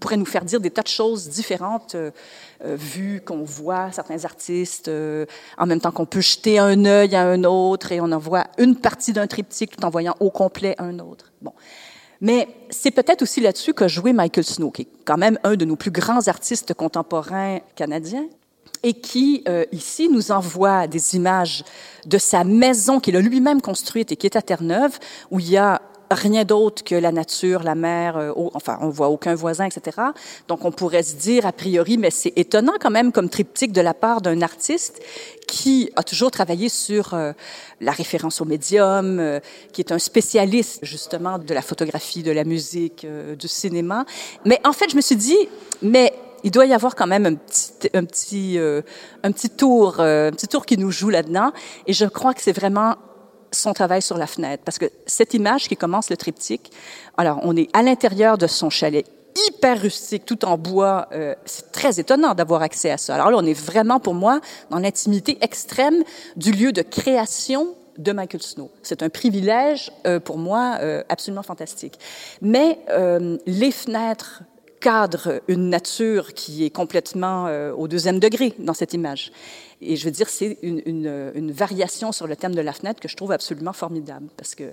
pourrait 0.00 0.16
nous 0.16 0.26
faire 0.26 0.44
dire 0.44 0.60
des 0.60 0.70
tas 0.70 0.82
de 0.82 0.88
choses 0.88 1.28
différentes, 1.28 1.94
euh 1.94 2.10
vu 2.64 3.20
qu'on 3.24 3.44
voit 3.44 3.92
certains 3.92 4.24
artistes 4.24 4.90
en 5.58 5.66
même 5.66 5.78
temps 5.78 5.92
qu'on 5.92 6.06
peut 6.06 6.22
jeter 6.22 6.58
un 6.58 6.84
œil 6.86 7.14
à 7.14 7.22
un 7.22 7.44
autre 7.44 7.92
et 7.92 8.00
on 8.00 8.10
en 8.10 8.18
voit 8.18 8.46
une 8.56 8.74
partie 8.74 9.12
d'un 9.12 9.26
triptyque 9.26 9.76
tout 9.76 9.84
en 9.84 9.90
voyant 9.90 10.16
au 10.20 10.30
complet 10.30 10.74
un 10.78 10.98
autre. 10.98 11.32
Bon. 11.42 11.52
Mais 12.20 12.48
c'est 12.70 12.90
peut-être 12.90 13.22
aussi 13.22 13.40
là-dessus 13.40 13.74
que 13.74 13.88
joué 13.88 14.12
Michael 14.12 14.44
Snow, 14.44 14.70
qui 14.70 14.82
est 14.82 14.88
quand 15.04 15.18
même 15.18 15.38
un 15.44 15.54
de 15.54 15.64
nos 15.64 15.76
plus 15.76 15.90
grands 15.90 16.26
artistes 16.28 16.72
contemporains 16.74 17.60
canadiens 17.74 18.26
et 18.82 18.94
qui, 18.94 19.42
euh, 19.48 19.64
ici, 19.72 20.08
nous 20.08 20.30
envoie 20.30 20.86
des 20.86 21.16
images 21.16 21.64
de 22.06 22.18
sa 22.18 22.44
maison 22.44 23.00
qu'il 23.00 23.16
a 23.16 23.20
lui-même 23.20 23.60
construite 23.60 24.12
et 24.12 24.16
qui 24.16 24.26
est 24.26 24.36
à 24.36 24.42
Terre-Neuve, 24.42 24.98
où 25.30 25.40
il 25.40 25.50
y 25.50 25.56
a 25.56 25.80
rien 26.10 26.44
d'autre 26.44 26.84
que 26.84 26.94
la 26.94 27.12
nature, 27.12 27.62
la 27.62 27.74
mer, 27.74 28.16
euh, 28.16 28.32
enfin, 28.54 28.78
on 28.80 28.88
voit 28.88 29.08
aucun 29.08 29.34
voisin, 29.34 29.66
etc. 29.66 29.98
Donc, 30.48 30.64
on 30.64 30.70
pourrait 30.70 31.02
se 31.02 31.16
dire, 31.16 31.46
a 31.46 31.52
priori, 31.52 31.98
mais 31.98 32.10
c'est 32.10 32.32
étonnant 32.36 32.74
quand 32.80 32.90
même 32.90 33.12
comme 33.12 33.28
triptyque 33.28 33.72
de 33.72 33.80
la 33.80 33.94
part 33.94 34.20
d'un 34.20 34.42
artiste 34.42 35.00
qui 35.46 35.90
a 35.96 36.02
toujours 36.02 36.30
travaillé 36.30 36.68
sur 36.68 37.14
euh, 37.14 37.32
la 37.80 37.92
référence 37.92 38.40
au 38.40 38.44
médium, 38.44 39.18
euh, 39.18 39.40
qui 39.72 39.80
est 39.80 39.92
un 39.92 39.98
spécialiste, 39.98 40.80
justement, 40.82 41.38
de 41.38 41.54
la 41.54 41.62
photographie, 41.62 42.22
de 42.22 42.32
la 42.32 42.44
musique, 42.44 43.06
du 43.38 43.48
cinéma. 43.48 44.04
Mais 44.44 44.60
en 44.64 44.72
fait, 44.72 44.90
je 44.90 44.96
me 44.96 45.00
suis 45.00 45.16
dit, 45.16 45.48
mais 45.82 46.12
il 46.46 46.52
doit 46.52 46.64
y 46.64 46.72
avoir 46.72 46.94
quand 46.94 47.08
même 47.08 47.26
un 47.26 47.34
petit, 47.34 47.72
un 47.92 48.04
petit, 48.04 48.56
euh, 48.56 48.80
un 49.24 49.32
petit 49.32 49.50
tour, 49.50 49.96
euh, 49.98 50.28
un 50.28 50.30
petit 50.30 50.46
tour 50.46 50.64
qui 50.64 50.78
nous 50.78 50.92
joue 50.92 51.10
là-dedans. 51.10 51.50
Et 51.88 51.92
je 51.92 52.04
crois 52.04 52.34
que 52.34 52.40
c'est 52.40 52.52
vraiment 52.52 52.94
son 53.50 53.72
travail 53.72 54.00
sur 54.00 54.16
la 54.16 54.28
fenêtre, 54.28 54.62
parce 54.64 54.78
que 54.78 54.86
cette 55.06 55.34
image 55.34 55.66
qui 55.66 55.76
commence 55.76 56.08
le 56.08 56.16
triptyque, 56.16 56.70
alors 57.16 57.40
on 57.42 57.56
est 57.56 57.68
à 57.76 57.82
l'intérieur 57.82 58.38
de 58.38 58.46
son 58.46 58.70
chalet 58.70 59.04
hyper 59.48 59.82
rustique, 59.82 60.24
tout 60.24 60.44
en 60.44 60.56
bois. 60.56 61.08
Euh, 61.10 61.34
c'est 61.46 61.72
très 61.72 61.98
étonnant 61.98 62.34
d'avoir 62.34 62.62
accès 62.62 62.92
à 62.92 62.96
ça. 62.96 63.16
Alors 63.16 63.32
là, 63.32 63.38
on 63.38 63.44
est 63.44 63.60
vraiment, 63.60 63.98
pour 63.98 64.14
moi, 64.14 64.40
dans 64.70 64.78
l'intimité 64.78 65.38
extrême 65.40 66.04
du 66.36 66.52
lieu 66.52 66.70
de 66.70 66.82
création 66.82 67.74
de 67.98 68.12
Michael 68.12 68.42
Snow. 68.42 68.70
C'est 68.84 69.02
un 69.02 69.08
privilège 69.08 69.90
pour 70.24 70.36
moi 70.36 70.78
absolument 71.08 71.42
fantastique. 71.42 71.98
Mais 72.42 72.78
les 73.46 73.70
fenêtres 73.70 74.42
cadre 74.80 75.42
une 75.48 75.68
nature 75.70 76.34
qui 76.34 76.64
est 76.64 76.70
complètement 76.70 77.46
euh, 77.46 77.72
au 77.72 77.88
deuxième 77.88 78.18
degré 78.18 78.54
dans 78.58 78.74
cette 78.74 78.94
image. 78.94 79.32
Et 79.80 79.96
je 79.96 80.04
veux 80.04 80.10
dire, 80.10 80.28
c'est 80.28 80.58
une, 80.62 81.52
variation 81.52 82.12
sur 82.12 82.26
le 82.26 82.36
thème 82.36 82.54
de 82.54 82.60
la 82.60 82.72
fenêtre 82.72 83.00
que 83.00 83.08
je 83.08 83.16
trouve 83.16 83.32
absolument 83.32 83.72
formidable, 83.72 84.28
parce 84.36 84.54
que 84.54 84.72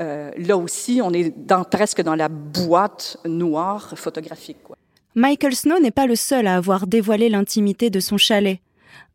euh, 0.00 0.30
là 0.36 0.56
aussi, 0.56 1.00
on 1.02 1.12
est 1.12 1.32
presque 1.70 2.02
dans 2.02 2.14
la 2.14 2.28
boîte 2.28 3.16
noire 3.24 3.94
photographique. 3.96 4.58
Michael 5.14 5.54
Snow 5.54 5.78
n'est 5.78 5.90
pas 5.90 6.06
le 6.06 6.16
seul 6.16 6.46
à 6.46 6.56
avoir 6.56 6.86
dévoilé 6.86 7.28
l'intimité 7.28 7.90
de 7.90 8.00
son 8.00 8.16
chalet. 8.16 8.60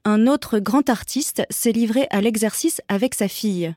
Un 0.06 0.28
autre 0.28 0.60
grand 0.60 0.90
artiste 0.90 1.44
s'est 1.50 1.72
livré 1.72 2.08
à 2.12 2.22
l'exercice 2.22 2.82
avec 2.88 3.14
sa 3.14 3.28
fille. 3.28 3.76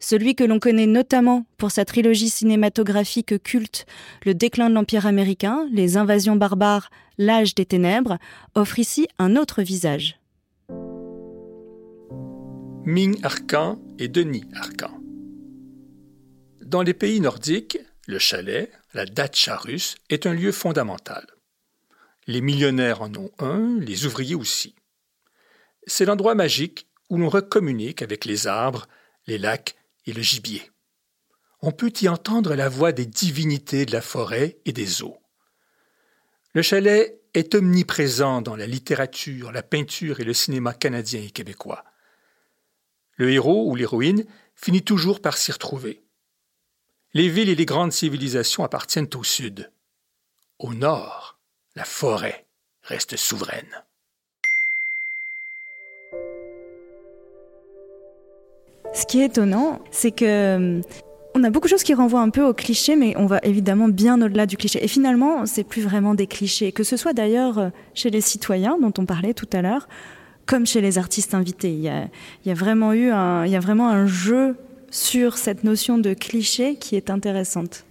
Celui 0.00 0.36
que 0.36 0.44
l'on 0.44 0.60
connaît 0.60 0.86
notamment 0.86 1.44
pour 1.56 1.72
sa 1.72 1.84
trilogie 1.84 2.30
cinématographique 2.30 3.42
culte 3.42 3.84
Le 4.24 4.32
déclin 4.32 4.70
de 4.70 4.74
l'Empire 4.74 5.06
américain, 5.06 5.66
Les 5.72 5.96
invasions 5.96 6.36
barbares, 6.36 6.90
L'âge 7.18 7.56
des 7.56 7.66
ténèbres, 7.66 8.18
offre 8.54 8.78
ici 8.78 9.08
un 9.18 9.34
autre 9.34 9.62
visage. 9.62 10.20
Ming 12.84 13.18
Arcan 13.24 13.80
et 13.98 14.06
Denis 14.06 14.44
Arcan. 14.54 15.00
Dans 16.64 16.82
les 16.82 16.94
pays 16.94 17.20
nordiques, 17.20 17.78
le 18.06 18.20
chalet, 18.20 18.70
la 18.94 19.04
datcha 19.04 19.56
russe, 19.56 19.96
est 20.10 20.26
un 20.26 20.32
lieu 20.32 20.52
fondamental. 20.52 21.26
Les 22.28 22.40
millionnaires 22.40 23.02
en 23.02 23.12
ont 23.16 23.30
un, 23.40 23.78
les 23.80 24.06
ouvriers 24.06 24.36
aussi. 24.36 24.76
C'est 25.86 26.04
l'endroit 26.04 26.34
magique 26.34 26.86
où 27.10 27.16
l'on 27.16 27.28
recommunique 27.28 28.00
avec 28.00 28.24
les 28.24 28.46
arbres, 28.46 28.86
les 29.26 29.38
lacs 29.38 29.77
et 30.08 30.12
le 30.12 30.22
gibier. 30.22 30.70
On 31.60 31.70
peut 31.70 31.92
y 32.00 32.08
entendre 32.08 32.54
la 32.54 32.68
voix 32.68 32.92
des 32.92 33.06
divinités 33.06 33.84
de 33.84 33.92
la 33.92 34.00
forêt 34.00 34.58
et 34.64 34.72
des 34.72 35.02
eaux. 35.02 35.18
Le 36.54 36.62
chalet 36.62 37.20
est 37.34 37.54
omniprésent 37.54 38.40
dans 38.40 38.56
la 38.56 38.66
littérature, 38.66 39.52
la 39.52 39.62
peinture 39.62 40.20
et 40.20 40.24
le 40.24 40.32
cinéma 40.32 40.72
canadien 40.72 41.20
et 41.20 41.30
québécois. 41.30 41.84
Le 43.16 43.30
héros 43.30 43.70
ou 43.70 43.76
l'héroïne 43.76 44.24
finit 44.54 44.82
toujours 44.82 45.20
par 45.20 45.36
s'y 45.36 45.52
retrouver. 45.52 46.02
Les 47.12 47.28
villes 47.28 47.48
et 47.48 47.54
les 47.54 47.66
grandes 47.66 47.92
civilisations 47.92 48.64
appartiennent 48.64 49.10
au 49.14 49.24
sud. 49.24 49.70
Au 50.58 50.72
nord, 50.74 51.38
la 51.74 51.84
forêt 51.84 52.46
reste 52.82 53.16
souveraine. 53.16 53.84
Ce 58.92 59.06
qui 59.06 59.20
est 59.20 59.26
étonnant, 59.26 59.80
c'est 59.90 60.10
que 60.10 60.24
euh, 60.24 60.80
on 61.34 61.44
a 61.44 61.50
beaucoup 61.50 61.66
de 61.66 61.70
choses 61.70 61.82
qui 61.82 61.94
renvoient 61.94 62.20
un 62.20 62.30
peu 62.30 62.42
au 62.42 62.54
cliché, 62.54 62.96
mais 62.96 63.14
on 63.16 63.26
va 63.26 63.38
évidemment 63.42 63.88
bien 63.88 64.20
au-delà 64.20 64.46
du 64.46 64.56
cliché. 64.56 64.82
Et 64.82 64.88
finalement, 64.88 65.46
c'est 65.46 65.64
plus 65.64 65.82
vraiment 65.82 66.14
des 66.14 66.26
clichés, 66.26 66.72
que 66.72 66.82
ce 66.82 66.96
soit 66.96 67.12
d'ailleurs 67.12 67.58
euh, 67.58 67.68
chez 67.94 68.10
les 68.10 68.20
citoyens 68.20 68.78
dont 68.80 68.92
on 68.98 69.06
parlait 69.06 69.34
tout 69.34 69.48
à 69.52 69.62
l'heure, 69.62 69.88
comme 70.46 70.66
chez 70.66 70.80
les 70.80 70.98
artistes 70.98 71.34
invités. 71.34 71.72
Il 71.72 71.82
y 71.82 72.50
a, 72.50 72.54
vraiment 72.54 72.92
eu 72.92 73.10
il 73.10 73.50
y 73.50 73.56
a 73.56 73.60
vraiment 73.60 73.88
un 73.88 74.06
jeu 74.06 74.56
sur 74.90 75.36
cette 75.36 75.64
notion 75.64 75.98
de 75.98 76.14
cliché 76.14 76.76
qui 76.76 76.96
est 76.96 77.10
intéressante. 77.10 77.84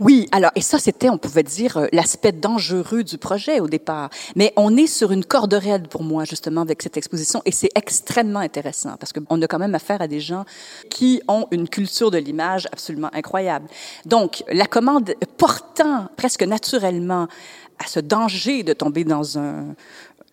Oui, 0.00 0.28
alors, 0.32 0.50
et 0.56 0.60
ça, 0.60 0.78
c'était, 0.78 1.08
on 1.08 1.18
pouvait 1.18 1.44
dire, 1.44 1.76
euh, 1.76 1.86
l'aspect 1.92 2.32
dangereux 2.32 3.04
du 3.04 3.16
projet 3.16 3.60
au 3.60 3.68
départ. 3.68 4.10
Mais 4.34 4.52
on 4.56 4.76
est 4.76 4.88
sur 4.88 5.12
une 5.12 5.24
corde 5.24 5.54
raide 5.54 5.86
pour 5.88 6.02
moi, 6.02 6.24
justement, 6.24 6.62
avec 6.62 6.82
cette 6.82 6.96
exposition, 6.96 7.42
et 7.44 7.52
c'est 7.52 7.70
extrêmement 7.76 8.40
intéressant, 8.40 8.96
parce 8.98 9.12
qu'on 9.12 9.40
a 9.40 9.46
quand 9.46 9.58
même 9.58 9.74
affaire 9.74 10.02
à 10.02 10.08
des 10.08 10.20
gens 10.20 10.44
qui 10.90 11.22
ont 11.28 11.46
une 11.52 11.68
culture 11.68 12.10
de 12.10 12.18
l'image 12.18 12.66
absolument 12.72 13.10
incroyable. 13.12 13.68
Donc, 14.04 14.42
la 14.50 14.66
commande 14.66 15.14
portant 15.36 16.08
presque 16.16 16.42
naturellement 16.42 17.28
à 17.78 17.86
ce 17.86 18.00
danger 18.00 18.62
de 18.64 18.72
tomber 18.72 19.04
dans 19.04 19.38
un, 19.38 19.74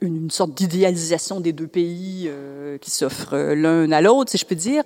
une, 0.01 0.31
sorte 0.31 0.53
d'idéalisation 0.53 1.39
des 1.39 1.53
deux 1.53 1.67
pays 1.67 2.25
euh, 2.27 2.77
qui 2.79 2.89
s'offrent 2.89 3.35
l'un 3.35 3.91
à 3.91 4.01
l'autre, 4.01 4.31
si 4.31 4.37
je 4.37 4.45
peux 4.45 4.55
dire, 4.55 4.83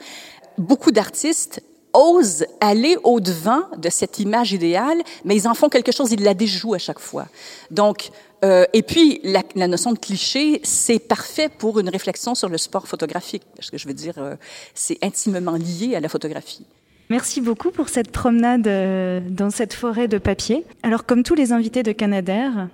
beaucoup 0.58 0.92
d'artistes 0.92 1.62
osent 1.96 2.46
aller 2.60 2.98
au-devant 3.04 3.64
de 3.78 3.90
cette 3.90 4.20
image 4.20 4.52
idéale, 4.52 5.02
mais 5.24 5.36
ils 5.36 5.48
en 5.48 5.54
font 5.54 5.70
quelque 5.70 5.92
chose, 5.92 6.12
ils 6.12 6.24
la 6.24 6.34
déjouent 6.34 6.76
à 6.76 6.78
chaque 6.78 7.00
fois. 7.00 7.28
Donc, 7.72 8.12
euh, 8.44 8.66
et 8.74 8.84
puis, 8.84 9.22
la, 9.24 9.68
notion 9.68 9.92
de 9.94 9.98
cliché, 9.98 10.60
c'est 10.64 11.00
parfait 11.00 11.50
pour 11.50 11.80
une 11.80 11.90
réflexion 11.90 12.36
sur 12.36 12.50
le 12.50 12.58
sport 12.58 12.88
photographique, 12.88 13.44
parce 13.56 13.72
que 13.72 13.78
je 13.78 13.88
veux 13.88 13.94
dire, 13.94 14.16
euh, 14.18 14.36
c'est 14.74 15.04
intimement 15.04 15.56
lié 15.56 15.96
à 15.96 16.00
la 16.00 16.10
photographie. 16.10 16.66
Merci 17.10 17.42
beaucoup 17.42 17.72
pour 17.72 17.90
cette 17.90 18.12
promenade 18.12 18.68
euh, 18.68 19.20
dans 19.30 19.50
cette 19.50 19.74
forêt 19.74 20.08
de 20.08 20.18
papier. 20.18 20.66
Alors, 20.84 21.06
comme 21.06 21.24
tous 21.24 21.36
les 21.36 21.54
invités 21.54 21.82
de 21.82 21.92
Canadair, 21.92 22.68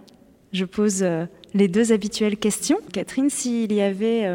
je 0.52 0.66
pose 0.66 1.06
les 1.54 1.68
deux 1.70 1.94
habituelles 1.94 2.38
questions. 2.38 2.80
Catherine, 2.92 3.30
s'il 3.30 3.72
y 3.72 3.82
avait 3.82 4.28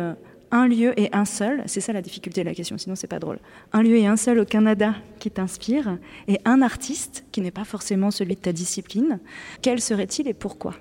un 0.50 0.68
lieu 0.68 0.98
et 0.98 1.08
un 1.12 1.24
seul, 1.24 1.62
c'est 1.66 1.80
ça 1.80 1.92
la 1.92 2.02
difficulté 2.02 2.42
de 2.42 2.48
la 2.48 2.54
question, 2.54 2.78
sinon 2.78 2.96
c'est 2.96 3.06
pas 3.06 3.18
drôle. 3.18 3.38
Un 3.72 3.82
lieu 3.82 3.96
et 3.96 4.06
un 4.06 4.16
seul 4.16 4.38
au 4.38 4.44
Canada 4.44 4.94
qui 5.18 5.30
t'inspire 5.30 5.98
et 6.28 6.40
un 6.44 6.62
artiste 6.62 7.24
qui 7.32 7.40
n'est 7.40 7.50
pas 7.50 7.64
forcément 7.64 8.10
celui 8.10 8.34
de 8.34 8.40
ta 8.40 8.52
discipline, 8.52 9.20
quel 9.62 9.80
serait-il 9.80 10.28
et 10.28 10.34
pourquoi? 10.34 10.74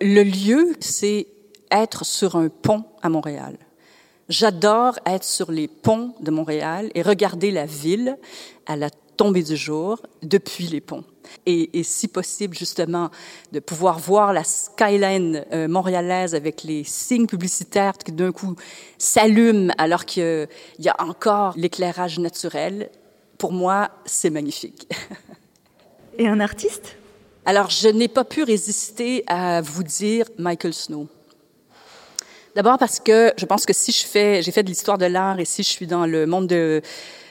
Le 0.00 0.22
lieu, 0.22 0.74
c'est 0.80 1.26
être 1.70 2.04
sur 2.04 2.36
un 2.36 2.48
pont 2.48 2.84
à 3.02 3.08
Montréal. 3.08 3.56
J'adore 4.28 4.98
être 5.06 5.24
sur 5.24 5.50
les 5.50 5.66
ponts 5.66 6.14
de 6.20 6.30
Montréal 6.30 6.90
et 6.94 7.02
regarder 7.02 7.50
la 7.50 7.66
ville 7.66 8.16
à 8.66 8.76
la 8.76 8.90
tombée 9.20 9.42
du 9.42 9.54
jour 9.54 10.00
depuis 10.22 10.66
les 10.66 10.80
ponts. 10.80 11.04
Et, 11.44 11.78
et 11.78 11.82
si 11.82 12.08
possible, 12.08 12.56
justement, 12.56 13.10
de 13.52 13.60
pouvoir 13.60 13.98
voir 13.98 14.32
la 14.32 14.44
skyline 14.44 15.44
euh, 15.52 15.68
montréalaise 15.68 16.34
avec 16.34 16.62
les 16.64 16.84
signes 16.84 17.26
publicitaires 17.26 17.98
qui 17.98 18.12
d'un 18.12 18.32
coup 18.32 18.56
s'allument 18.96 19.74
alors 19.76 20.06
qu'il 20.06 20.48
y 20.78 20.88
a 20.88 20.96
encore 21.00 21.52
l'éclairage 21.58 22.18
naturel, 22.18 22.88
pour 23.36 23.52
moi, 23.52 23.90
c'est 24.06 24.30
magnifique. 24.30 24.88
Et 26.18 26.26
un 26.26 26.40
artiste? 26.40 26.96
Alors, 27.44 27.68
je 27.68 27.88
n'ai 27.88 28.08
pas 28.08 28.24
pu 28.24 28.42
résister 28.42 29.22
à 29.26 29.60
vous 29.60 29.82
dire 29.82 30.24
Michael 30.38 30.72
Snow. 30.72 31.08
D'abord 32.56 32.78
parce 32.78 32.98
que 32.98 33.34
je 33.36 33.44
pense 33.44 33.66
que 33.66 33.74
si 33.74 33.92
je 33.92 34.06
fais, 34.06 34.40
j'ai 34.40 34.50
fait 34.50 34.62
de 34.62 34.68
l'histoire 34.68 34.96
de 34.96 35.04
l'art 35.04 35.38
et 35.40 35.44
si 35.44 35.62
je 35.62 35.68
suis 35.68 35.86
dans 35.86 36.06
le 36.06 36.24
monde 36.24 36.46
de, 36.46 36.80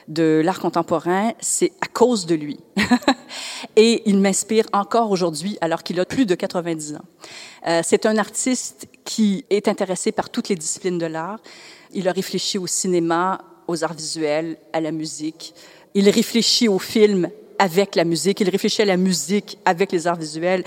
de 0.10 0.42
l'art 0.44 0.60
contemporain, 0.60 1.34
c'est 1.40 1.72
à 1.82 1.88
cause 1.88 2.26
de 2.26 2.36
lui. 2.36 2.60
et 3.76 4.02
il 4.10 4.20
m'inspire 4.20 4.66
encore 4.74 5.12
aujourd'hui 5.12 5.58
alors 5.62 5.84
qu'il 5.84 6.00
a 6.00 6.06
plus 6.06 6.26
de 6.26 6.36
90 6.36 6.96
ans. 6.96 7.06
Euh, 7.68 7.82
c'est 7.84 8.08
un 8.08 8.18
artiste 8.18 8.88
qui 9.06 9.46
est 9.52 9.68
intéressé 9.68 10.12
par 10.12 10.30
toutes 10.30 10.50
les 10.50 10.56
disciplines 10.56 10.98
de 10.98 11.06
l'art. 11.06 11.40
Il 11.94 12.08
a 12.08 12.12
réfléchi 12.12 12.58
au 12.58 12.66
cinéma, 12.66 13.40
aux 13.68 13.84
arts 13.84 13.94
visuels, 13.94 14.58
à 14.74 14.82
la 14.82 14.92
musique. 14.92 15.54
Il 15.94 16.10
réfléchit 16.10 16.68
au 16.68 16.80
film 16.80 17.30
avec 17.60 17.96
la 17.96 18.04
musique. 18.04 18.40
Il 18.40 18.50
réfléchit 18.50 18.82
à 18.82 18.86
la 18.86 18.98
musique 18.98 19.60
avec 19.64 19.92
les 19.92 20.08
arts 20.08 20.18
visuels. 20.18 20.64